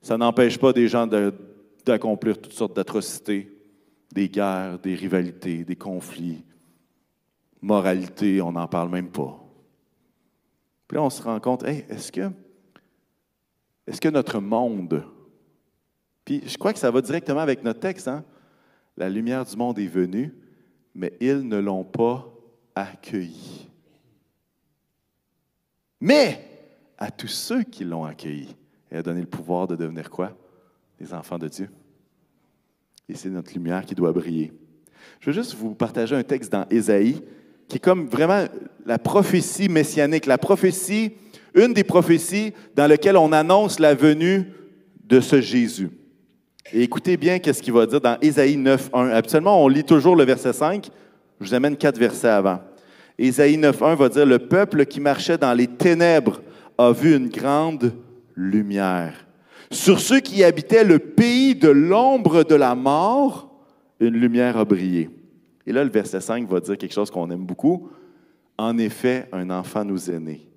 [0.00, 1.08] Ça n'empêche pas des gens
[1.84, 3.58] d'accomplir toutes sortes d'atrocités,
[4.12, 6.44] des guerres, des rivalités, des conflits,
[7.60, 9.41] moralité, on n'en parle même pas.
[10.92, 12.30] Puis là, on se rend compte, est-ce que,
[13.86, 15.02] est que notre monde,
[16.22, 18.22] puis je crois que ça va directement avec notre texte, hein?
[18.98, 20.34] la lumière du monde est venue,
[20.94, 22.30] mais ils ne l'ont pas
[22.74, 23.70] accueilli.
[25.98, 26.46] Mais
[26.98, 28.54] à tous ceux qui l'ont accueilli,
[28.90, 30.36] elle a donné le pouvoir de devenir quoi?
[31.00, 31.70] les enfants de Dieu.
[33.08, 34.52] Et c'est notre lumière qui doit briller.
[35.20, 37.24] Je veux juste vous partager un texte dans Ésaïe
[37.68, 38.44] qui est comme vraiment
[38.86, 41.12] la prophétie messianique, la prophétie,
[41.54, 44.46] une des prophéties dans lesquelles on annonce la venue
[45.04, 45.90] de ce Jésus.
[46.72, 49.08] Et écoutez bien qu'est-ce qu'il va dire dans Ésaïe 9, 1.
[49.10, 50.88] Habituellement, on lit toujours le verset 5.
[51.40, 52.60] Je vous amène quatre versets avant.
[53.18, 56.40] Ésaïe 9, 1 va dire Le peuple qui marchait dans les ténèbres
[56.78, 57.92] a vu une grande
[58.34, 59.26] lumière.
[59.70, 63.50] Sur ceux qui habitaient le pays de l'ombre de la mort,
[64.00, 65.10] une lumière a brillé.
[65.66, 67.90] Et là, le verset 5 va dire quelque chose qu'on aime beaucoup.
[68.58, 70.48] En effet, un enfant nous est né.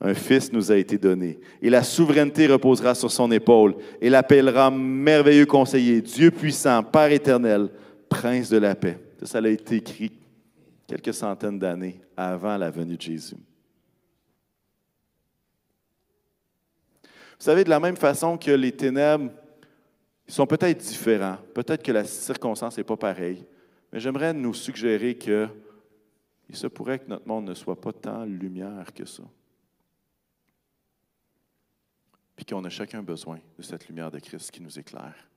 [0.00, 1.38] Un fils nous a été donné.
[1.62, 3.76] Et la souveraineté reposera sur son épaule.
[4.00, 7.70] Et l'appellera merveilleux conseiller, Dieu puissant, Père éternel,
[8.08, 8.98] Prince de la paix.
[9.22, 10.12] Ça, a été écrit
[10.86, 13.36] quelques centaines d'années avant la venue de Jésus.
[17.02, 19.30] Vous savez, de la même façon que les ténèbres
[20.26, 23.44] sont peut-être différents, peut-être que la circonstance n'est pas pareille,
[23.94, 25.48] mais j'aimerais nous suggérer que
[26.48, 29.22] il se pourrait que notre monde ne soit pas tant lumière que ça.
[32.34, 35.30] Puis qu'on a chacun besoin de cette lumière de Christ qui nous éclaire,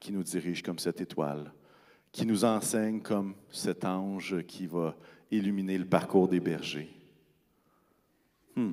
[0.00, 1.52] qui nous dirige comme cette étoile,
[2.10, 4.96] qui nous enseigne comme cet ange qui va
[5.30, 6.90] illuminer le parcours des bergers.
[8.56, 8.72] Hmm.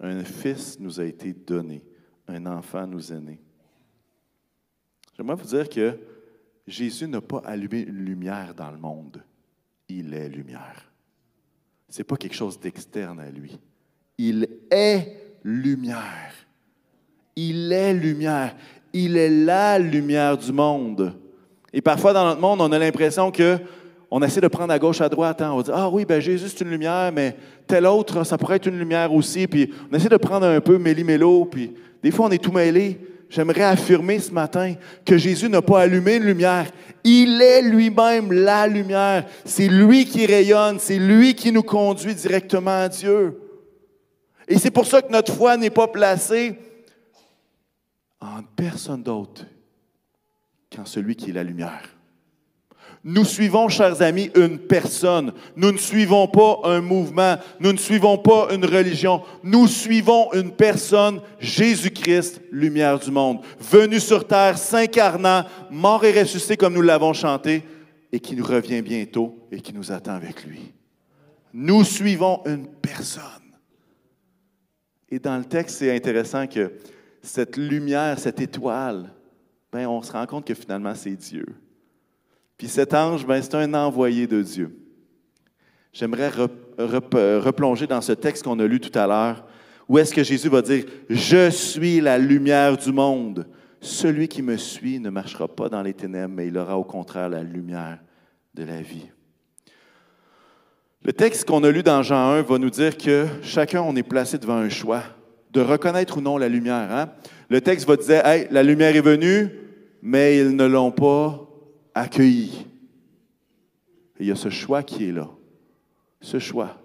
[0.00, 1.84] Un fils nous a été donné,
[2.26, 3.40] un enfant nous est né.
[5.16, 6.13] J'aimerais vous dire que
[6.66, 9.22] Jésus n'a pas allumé une lumière dans le monde.
[9.88, 10.90] Il est lumière.
[11.88, 13.58] Ce n'est pas quelque chose d'externe à lui.
[14.18, 16.32] Il est lumière.
[17.36, 18.56] Il est lumière.
[18.92, 21.14] Il est la lumière du monde.
[21.72, 23.58] Et parfois dans notre monde, on a l'impression que
[24.10, 25.42] on essaie de prendre à gauche, à droite.
[25.42, 25.50] Hein.
[25.52, 28.66] On dire, ah oui, ben Jésus, c'est une lumière, mais tel autre, ça pourrait être
[28.68, 29.48] une lumière aussi.
[29.48, 33.00] Puis on essaie de prendre un peu méli-mélo, puis des fois, on est tout mêlé.
[33.28, 36.70] J'aimerais affirmer ce matin que Jésus n'a pas allumé une lumière.
[37.02, 39.26] Il est lui-même la lumière.
[39.44, 40.78] C'est lui qui rayonne.
[40.78, 43.40] C'est lui qui nous conduit directement à Dieu.
[44.46, 46.54] Et c'est pour ça que notre foi n'est pas placée
[48.20, 49.44] en personne d'autre
[50.74, 51.93] qu'en celui qui est la lumière.
[53.06, 55.34] Nous suivons, chers amis, une personne.
[55.56, 57.36] Nous ne suivons pas un mouvement.
[57.60, 59.22] Nous ne suivons pas une religion.
[59.42, 66.56] Nous suivons une personne, Jésus-Christ, lumière du monde, venu sur terre, s'incarnant, mort et ressuscité
[66.56, 67.62] comme nous l'avons chanté,
[68.10, 70.72] et qui nous revient bientôt et qui nous attend avec lui.
[71.52, 73.22] Nous suivons une personne.
[75.10, 76.72] Et dans le texte, c'est intéressant que
[77.20, 79.12] cette lumière, cette étoile,
[79.70, 81.44] ben, on se rend compte que finalement, c'est Dieu.
[82.64, 84.74] Puis cet ange, ben, c'est un envoyé de Dieu.
[85.92, 86.30] J'aimerais
[86.78, 89.44] replonger dans ce texte qu'on a lu tout à l'heure,
[89.86, 93.46] où est-ce que Jésus va dire, Je suis la lumière du monde.
[93.82, 97.28] Celui qui me suit ne marchera pas dans les ténèbres, mais il aura au contraire
[97.28, 97.98] la lumière
[98.54, 99.10] de la vie.
[101.02, 104.02] Le texte qu'on a lu dans Jean 1 va nous dire que chacun, on est
[104.02, 105.02] placé devant un choix
[105.52, 106.90] de reconnaître ou non la lumière.
[106.90, 107.10] Hein?
[107.50, 109.50] Le texte va dire, hey, la lumière est venue,
[110.00, 111.43] mais ils ne l'ont pas
[111.94, 112.66] accueilli.
[114.18, 115.28] il y a ce choix qui est là.
[116.20, 116.78] Ce choix.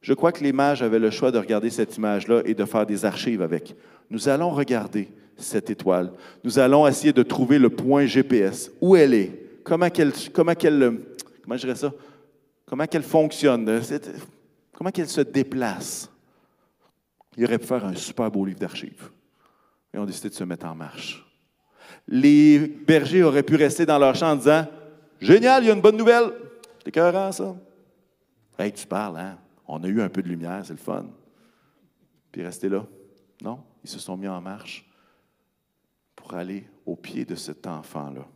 [0.00, 2.86] Je crois que les mages avaient le choix de regarder cette image-là et de faire
[2.86, 3.74] des archives avec.
[4.10, 6.12] Nous allons regarder cette étoile.
[6.44, 8.70] Nous allons essayer de trouver le point GPS.
[8.80, 9.60] Où elle est?
[9.64, 11.00] Comment qu'elle, comment qu'elle,
[11.42, 11.92] comment je ça?
[12.66, 13.80] Comment qu'elle fonctionne?
[14.72, 16.10] Comment qu'elle se déplace?
[17.36, 19.10] Il aurait pu faire un super beau livre d'archives.
[19.92, 21.25] Et on a décidé de se mettre en marche
[22.08, 24.66] les bergers auraient pu rester dans leur champ en disant
[25.20, 26.32] Génial, il y a une bonne nouvelle.
[26.78, 27.56] C'est écœurant, ça.
[28.58, 29.38] Hey, tu parles, hein?
[29.66, 31.06] On a eu un peu de lumière, c'est le fun.
[32.30, 32.86] Puis rester là.
[33.42, 34.88] Non, ils se sont mis en marche
[36.14, 38.26] pour aller au pied de cet enfant-là.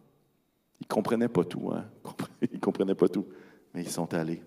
[0.80, 1.84] Ils ne comprenaient pas tout, hein?
[2.42, 3.26] Ils ne comprenaient pas tout,
[3.74, 4.42] mais ils sont allés.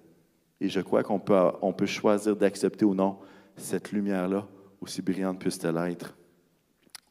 [0.60, 3.20] Et je crois qu'on peut, peut choisir d'accepter ou non
[3.56, 4.48] cette lumière-là,
[4.82, 6.16] aussi brillante puisse-t-elle être.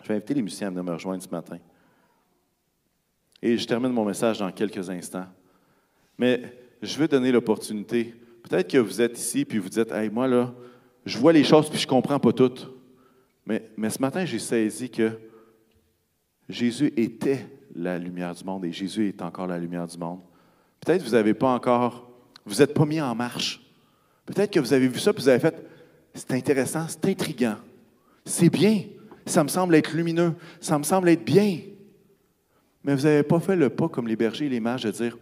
[0.03, 1.59] Je vais inviter les musiciens à venir me rejoindre ce matin.
[3.43, 5.27] Et je termine mon message dans quelques instants.
[6.17, 6.43] Mais
[6.81, 8.15] je veux donner l'opportunité.
[8.43, 10.55] Peut-être que vous êtes ici puis vous dites Hey, moi, là,
[11.05, 12.71] je vois les choses puis je ne comprends pas toutes.
[13.45, 15.11] Mais, mais ce matin, j'ai saisi que
[16.49, 20.21] Jésus était la lumière du monde et Jésus est encore la lumière du monde.
[20.81, 22.09] Peut-être que vous n'avez pas encore,
[22.45, 23.61] vous n'êtes pas mis en marche.
[24.27, 25.67] Peut-être que vous avez vu ça et vous avez fait
[26.15, 27.57] C'est intéressant, c'est intriguant,
[28.25, 28.83] c'est bien,
[29.27, 31.59] ça me semble être lumineux, ça me semble être bien.
[32.85, 35.17] Mais vous n'avez pas fait le pas comme les bergers et les mages de dire,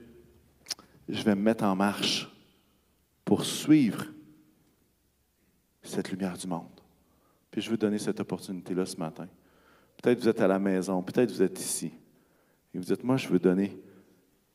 [1.09, 2.31] je vais me mettre en marche
[3.25, 4.07] pour suivre
[5.83, 6.67] cette lumière du monde.
[7.51, 9.27] Puis je veux donner cette opportunité-là ce matin.
[10.01, 11.93] Peut-être vous êtes à la maison, peut-être vous êtes ici.
[12.75, 13.77] Et vous dites, moi, je veux donner,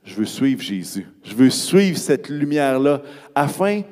[0.04, 1.08] je veux suivre Jésus.
[1.24, 3.02] Je veux suivre cette lumière-là
[3.34, 3.84] afin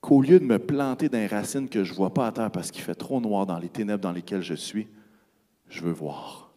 [0.00, 2.50] qu'au lieu de me planter dans les racines que je ne vois pas à terre
[2.50, 4.88] parce qu'il fait trop noir dans les ténèbres dans lesquelles je suis,
[5.68, 6.52] je veux voir.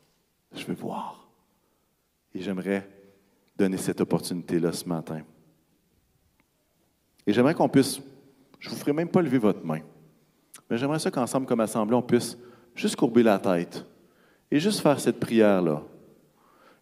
[0.55, 1.18] Je veux voir.
[2.33, 2.87] Et j'aimerais
[3.57, 5.21] donner cette opportunité-là ce matin.
[7.27, 7.99] Et j'aimerais qu'on puisse,
[8.59, 9.81] je ne vous ferai même pas lever votre main,
[10.69, 12.37] mais j'aimerais ça qu'ensemble, comme assemblée, on puisse
[12.75, 13.85] juste courber la tête
[14.49, 15.81] et juste faire cette prière-là.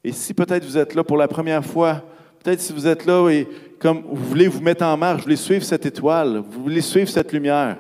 [0.03, 2.03] Et si peut-être vous êtes là pour la première fois,
[2.39, 3.47] peut-être si vous êtes là et
[3.79, 7.09] comme vous voulez vous mettre en marche, vous voulez suivre cette étoile, vous voulez suivre
[7.09, 7.77] cette lumière,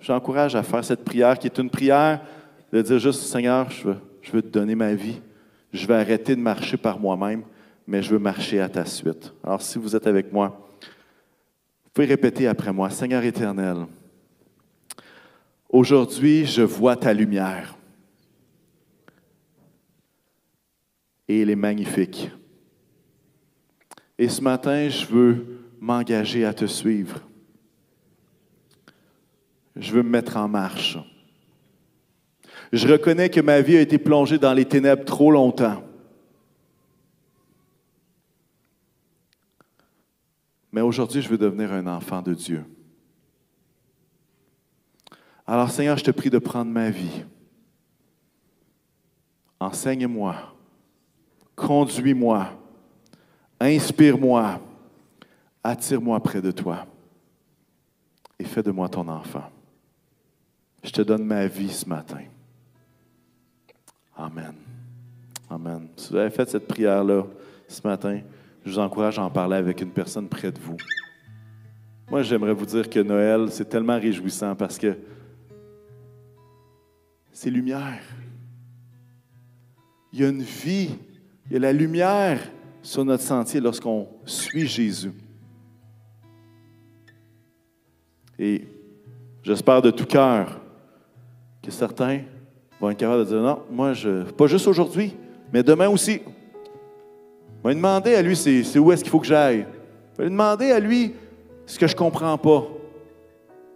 [0.00, 2.20] j'encourage à faire cette prière qui est une prière
[2.72, 5.20] de dire juste, Seigneur, je veux, je veux te donner ma vie
[5.74, 7.42] je vais arrêter de marcher par moi-même,
[7.84, 9.32] mais je veux marcher à ta suite.
[9.42, 10.68] Alors si vous êtes avec moi,
[11.84, 13.86] vous pouvez répéter après moi, Seigneur éternel,
[15.68, 17.76] aujourd'hui je vois ta lumière
[21.26, 22.30] et elle est magnifique.
[24.16, 27.20] Et ce matin, je veux m'engager à te suivre.
[29.74, 30.98] Je veux me mettre en marche.
[32.74, 35.84] Je reconnais que ma vie a été plongée dans les ténèbres trop longtemps.
[40.72, 42.64] Mais aujourd'hui, je veux devenir un enfant de Dieu.
[45.46, 47.22] Alors Seigneur, je te prie de prendre ma vie.
[49.60, 50.34] Enseigne-moi,
[51.54, 52.60] conduis-moi,
[53.60, 54.60] inspire-moi,
[55.62, 56.86] attire-moi près de toi
[58.40, 59.48] et fais de moi ton enfant.
[60.82, 62.24] Je te donne ma vie ce matin.
[64.16, 64.54] Amen.
[65.50, 65.88] Amen.
[65.96, 67.24] Si vous avez fait cette prière-là
[67.68, 68.20] ce matin,
[68.64, 70.76] je vous encourage à en parler avec une personne près de vous.
[72.10, 74.96] Moi, j'aimerais vous dire que Noël, c'est tellement réjouissant parce que
[77.32, 78.02] c'est lumière.
[80.12, 80.90] Il y a une vie,
[81.46, 82.40] il y a la lumière
[82.82, 85.12] sur notre sentier lorsqu'on suit Jésus.
[88.38, 88.66] Et
[89.42, 90.60] j'espère de tout cœur
[91.62, 92.20] que certains
[92.80, 95.14] vont être capables de dire non, moi, je, pas juste aujourd'hui,
[95.52, 96.20] mais demain aussi.
[97.62, 99.66] Je vais demander à lui c'est où est-ce qu'il faut que j'aille?
[100.12, 101.14] Je vais lui demander à lui
[101.66, 102.64] ce que je ne comprends pas.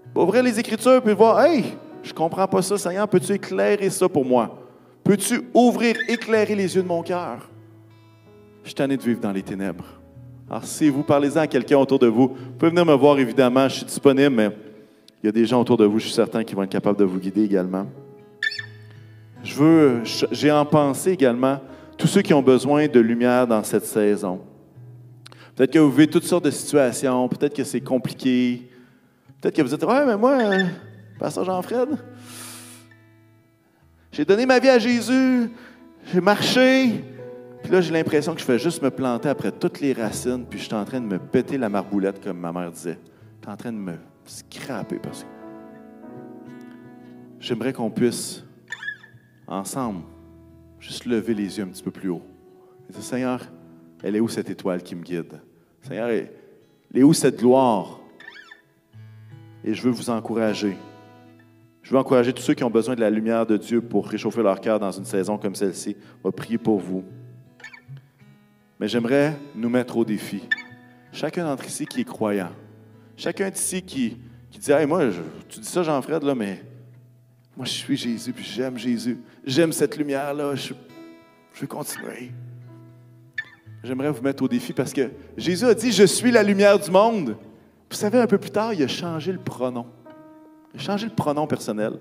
[0.07, 1.65] Je vais ouvrir les Écritures puis voir Hey,
[2.03, 4.59] je ne comprends pas ça, Seigneur, peux-tu éclairer ça pour moi?
[5.05, 7.49] Peux-tu ouvrir, éclairer les yeux de mon cœur?
[8.63, 9.85] Je suis tanné de vivre dans les ténèbres.
[10.51, 13.69] Alors, si vous parlez-en à quelqu'un autour de vous, vous pouvez venir me voir, évidemment,
[13.69, 14.51] je suis disponible, mais
[15.23, 16.99] il y a des gens autour de vous, je suis certain, qui vont être capables
[16.99, 17.87] de vous guider également.
[19.43, 21.61] Je veux, j'ai en pensée également
[21.97, 24.41] tous ceux qui ont besoin de lumière dans cette saison.
[25.55, 28.71] Peut-être que vous vivez toutes sortes de situations, peut-être que c'est compliqué,
[29.41, 30.65] peut-être que vous dites Ouais, mais moi, euh,
[31.19, 31.89] Pasteur Jean-Fred,
[34.13, 35.51] j'ai donné ma vie à Jésus,
[36.13, 37.05] j'ai marché,
[37.63, 40.59] puis là, j'ai l'impression que je fais juste me planter après toutes les racines, puis
[40.59, 42.99] je suis en train de me péter la marboulette, comme ma mère disait.
[43.41, 45.29] Je suis en train de me scraper parce que
[47.41, 48.45] j'aimerais qu'on puisse,
[49.49, 50.03] ensemble,
[50.79, 52.23] juste lever les yeux un petit peu plus haut.
[52.89, 53.41] Et dire, Seigneur,
[54.03, 55.41] elle est où cette étoile qui me guide?
[55.83, 56.31] Seigneur, elle
[56.95, 58.01] est où cette gloire?
[59.65, 60.77] Et je veux vous encourager.
[61.83, 64.43] Je veux encourager tous ceux qui ont besoin de la lumière de Dieu pour réchauffer
[64.43, 65.97] leur cœur dans une saison comme celle-ci.
[66.23, 67.03] On va prier pour vous.
[68.79, 70.43] Mais j'aimerais nous mettre au défi.
[71.13, 72.51] Chacun d'entre ici qui est croyant.
[73.17, 74.19] Chacun d'ici qui,
[74.51, 75.05] qui dit Hey, moi,
[75.49, 76.63] tu dis ça, Jean-Fred, mais
[77.59, 79.19] moi, je suis Jésus, puis j'aime Jésus.
[79.45, 80.55] J'aime cette lumière-là.
[80.55, 80.75] Je,
[81.55, 82.31] je veux continuer.
[83.83, 86.89] J'aimerais vous mettre au défi parce que Jésus a dit Je suis la lumière du
[86.89, 87.37] monde.
[87.91, 89.87] Vous savez, un peu plus tard, il a changé le pronom.
[90.73, 91.95] Il a changé le pronom personnel.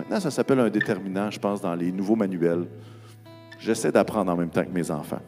[0.00, 2.66] Maintenant, ça s'appelle un déterminant, je pense, dans les nouveaux manuels.
[3.60, 5.22] J'essaie d'apprendre en même temps que mes enfants.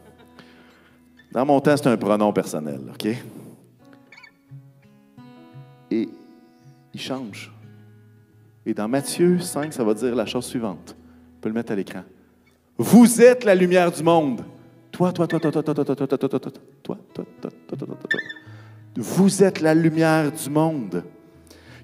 [1.30, 3.07] Dans mon temps, c'est un pronom personnel, OK?
[5.93, 6.09] Et
[6.93, 7.55] il change.
[8.67, 10.97] Et dans Matthieu 5, ça va dire la chose suivante.
[10.99, 12.03] On peut le mettre à l'écran.
[12.77, 14.43] Vous êtes la lumière du monde.
[14.91, 16.51] Toi, toi, toi, toi, toi, toi, toi, toi, toi, toi, toi, toi,
[16.83, 18.21] toi, toi, toi, toi, toi, toi.
[18.97, 21.05] Vous êtes la lumière du monde.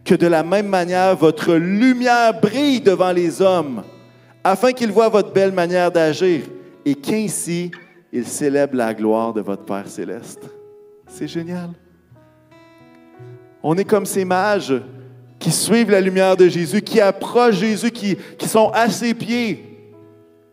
[0.04, 3.84] Que de la même manière, votre lumière brille devant les hommes,
[4.42, 6.42] afin qu'ils voient votre belle manière d'agir,
[6.84, 7.70] et qu'ainsi
[8.12, 10.50] ils célèbrent la gloire de votre Père céleste.
[11.06, 11.70] C'est génial.
[13.62, 14.74] On est comme ces mages
[15.42, 18.16] qui suivent la lumière de Jésus, qui approchent Jésus, qui,
[18.46, 19.90] sont à ses pieds.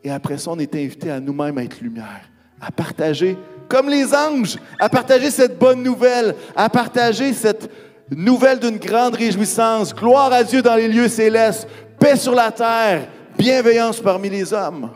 [0.04, 2.24] Et après ça, on est invité à nous-mêmes à être lumière,
[2.60, 3.38] à partager,
[3.68, 7.70] comme les anges, à partager cette bonne nouvelle, à partager cette
[8.10, 9.94] nouvelle d'une grande réjouissance.
[9.94, 11.68] Gloire à Dieu dans les lieux célestes,
[12.00, 14.90] paix sur la terre, bienveillance parmi les hommes.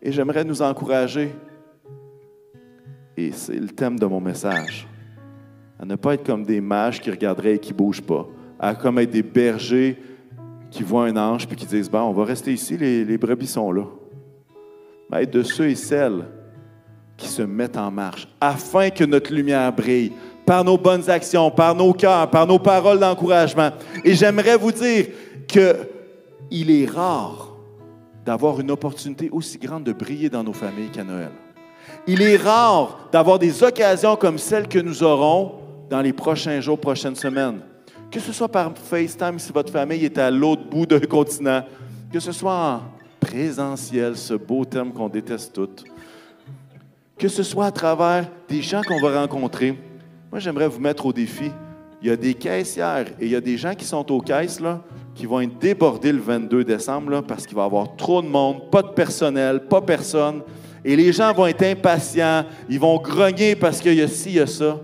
[0.00, 1.34] Et j'aimerais nous encourager,
[3.18, 4.88] et c'est le thème de mon message,
[5.80, 8.26] à ne pas être comme des mages qui regarderaient et qui ne bougent pas,
[8.58, 9.96] à comme être des bergers
[10.70, 13.72] qui voient un ange puis qui disent Bon, on va rester ici, les, brebis sont
[13.72, 13.84] là.
[15.10, 16.26] Mais être de ceux et celles
[17.16, 20.12] qui se mettent en marche afin que notre lumière brille
[20.44, 23.70] par nos bonnes actions, par nos cœurs, par nos paroles d'encouragement.
[24.04, 25.06] Et j'aimerais vous dire
[25.48, 27.56] qu'il est rare
[28.24, 31.30] d'avoir une opportunité aussi grande de briller dans nos familles qu'à Noël.
[32.06, 35.59] Il est rare d'avoir des occasions comme celles que nous aurons
[35.90, 37.60] dans les prochains jours, prochaines semaines.
[38.10, 41.64] Que ce soit par FaceTime si votre famille est à l'autre bout d'un continent,
[42.12, 42.82] que ce soit en
[43.18, 45.84] présentiel, ce beau terme qu'on déteste toutes,
[47.18, 49.78] que ce soit à travers des gens qu'on va rencontrer.
[50.30, 51.50] Moi, j'aimerais vous mettre au défi.
[52.00, 54.62] Il y a des caissières et il y a des gens qui sont aux caisses,
[55.14, 58.70] qui vont être débordés le 22 décembre parce qu'il va y avoir trop de monde,
[58.70, 60.40] pas de personnel, pas personne.
[60.82, 64.36] Et les gens vont être impatients, ils vont grogner parce qu'il y a ci, il
[64.36, 64.80] y a ça.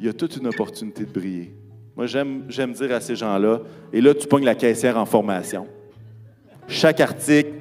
[0.00, 1.54] Il y a toute une opportunité de briller.
[1.94, 3.60] Moi, j'aime, j'aime dire à ces gens-là,
[3.92, 5.66] et là, tu pognes la caissière en formation.
[6.66, 7.52] Chaque article,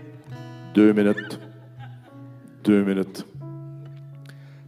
[0.73, 1.37] deux minutes.
[2.63, 3.25] Deux minutes.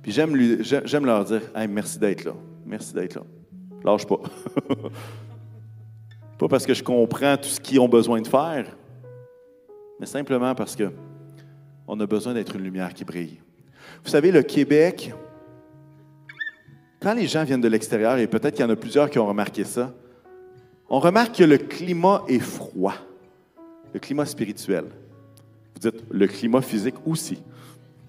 [0.04, 2.34] Puis j'aime, lui, j'aime leur dire merci d'être là.
[2.66, 3.22] Merci d'être là.
[3.86, 4.18] Lâche pas.
[6.38, 8.66] pas parce que je comprends tout ce qu'ils ont besoin de faire,
[9.98, 10.92] mais simplement parce que
[11.88, 13.40] on a besoin d'être une lumière qui brille.
[14.04, 15.14] Vous savez, le Québec,
[17.02, 19.26] quand les gens viennent de l'extérieur, et peut-être qu'il y en a plusieurs qui ont
[19.26, 19.92] remarqué ça,
[20.88, 22.94] on remarque que le climat est froid,
[23.94, 24.86] le climat spirituel.
[25.74, 27.42] Vous dites le climat physique aussi.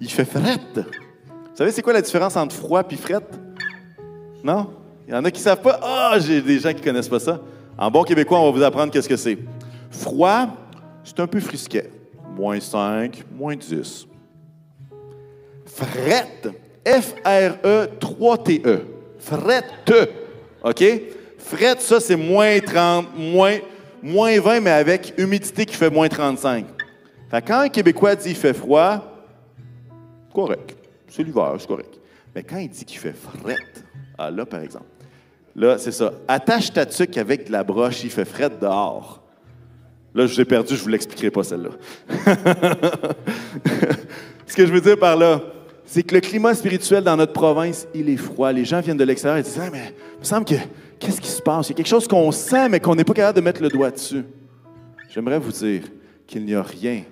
[0.01, 0.77] Il fait frette.
[0.77, 3.39] Vous savez, c'est quoi la différence entre froid et frette?
[4.45, 4.75] Non?
[5.09, 5.81] Il y en a qui ne savent pas.
[5.83, 7.41] Ah, j'ai des gens qui ne connaissent pas ça.
[7.79, 9.39] En bon québécois, on va vous apprendre qu'est-ce que c'est.
[9.91, 10.49] Froid,
[11.03, 11.91] c'est un peu frisquet.
[12.37, 14.07] Moins 5, moins 10.
[15.65, 16.49] Frette,
[16.87, 18.81] F-R-E-3-T-E.
[19.19, 19.93] Frette.
[20.65, 20.85] OK?
[21.39, 23.61] Frette, ça, c'est moins 30, moins,
[24.03, 26.67] 20, mais avec humidité qui fait moins 35.
[27.31, 29.01] Fait quand un Québécois dit il fait froid,
[30.33, 30.77] correct.
[31.09, 31.99] C'est l'hiver, c'est correct.
[32.35, 33.85] Mais quand il dit qu'il fait frette,
[34.19, 34.87] ah, là, par exemple,
[35.55, 36.13] là, c'est ça.
[36.27, 39.23] Attache ta tuque avec de la broche, il fait frette dehors.
[40.15, 41.71] Là, je vous ai perdu, je ne vous l'expliquerai pas celle-là.
[44.47, 45.41] Ce que je veux dire par là,
[45.93, 48.51] c'est que le climat spirituel dans notre province, il est froid.
[48.51, 50.55] Les gens viennent de l'extérieur et disent ah, mais il me semble que
[50.99, 51.69] qu'est-ce qui se passe?
[51.69, 53.69] Il y a quelque chose qu'on sent, mais qu'on n'est pas capable de mettre le
[53.69, 54.25] doigt dessus.
[55.11, 55.83] J'aimerais vous dire
[56.27, 57.03] qu'il n'y a rien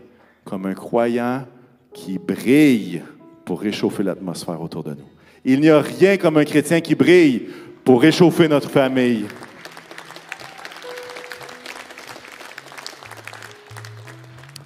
[0.47, 1.45] comme un croyant
[1.93, 3.03] qui brille
[3.45, 5.09] pour réchauffer l'atmosphère autour de nous.
[5.45, 7.49] Il n'y a rien comme un chrétien qui brille
[7.85, 9.27] pour réchauffer notre famille.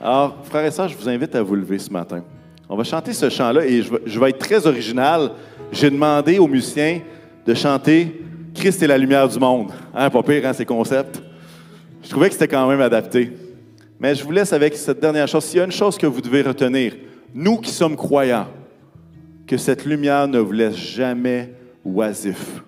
[0.01, 2.23] Alors, frères et sœurs, je vous invite à vous lever ce matin.
[2.69, 5.33] On va chanter ce chant-là et je vais, être très original.
[5.73, 7.01] J'ai demandé aux musiciens
[7.47, 8.21] de chanter
[8.55, 9.73] Christ est la lumière du monde.
[9.93, 11.21] Hein, pas pire, hein, ces concepts.
[12.03, 13.33] Je trouvais que c'était quand même adapté.
[13.99, 15.45] Mais je vous laisse avec cette dernière chose.
[15.45, 16.95] S'il y a une chose que vous devez retenir,
[17.35, 18.47] nous qui sommes croyants,
[19.47, 21.53] que cette lumière ne vous laisse jamais
[21.85, 22.63] oisif,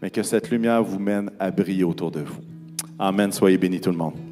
[0.00, 2.40] mais que cette lumière vous mène à briller autour de vous.
[2.98, 3.32] Amen.
[3.32, 4.31] Soyez bénis tout le monde.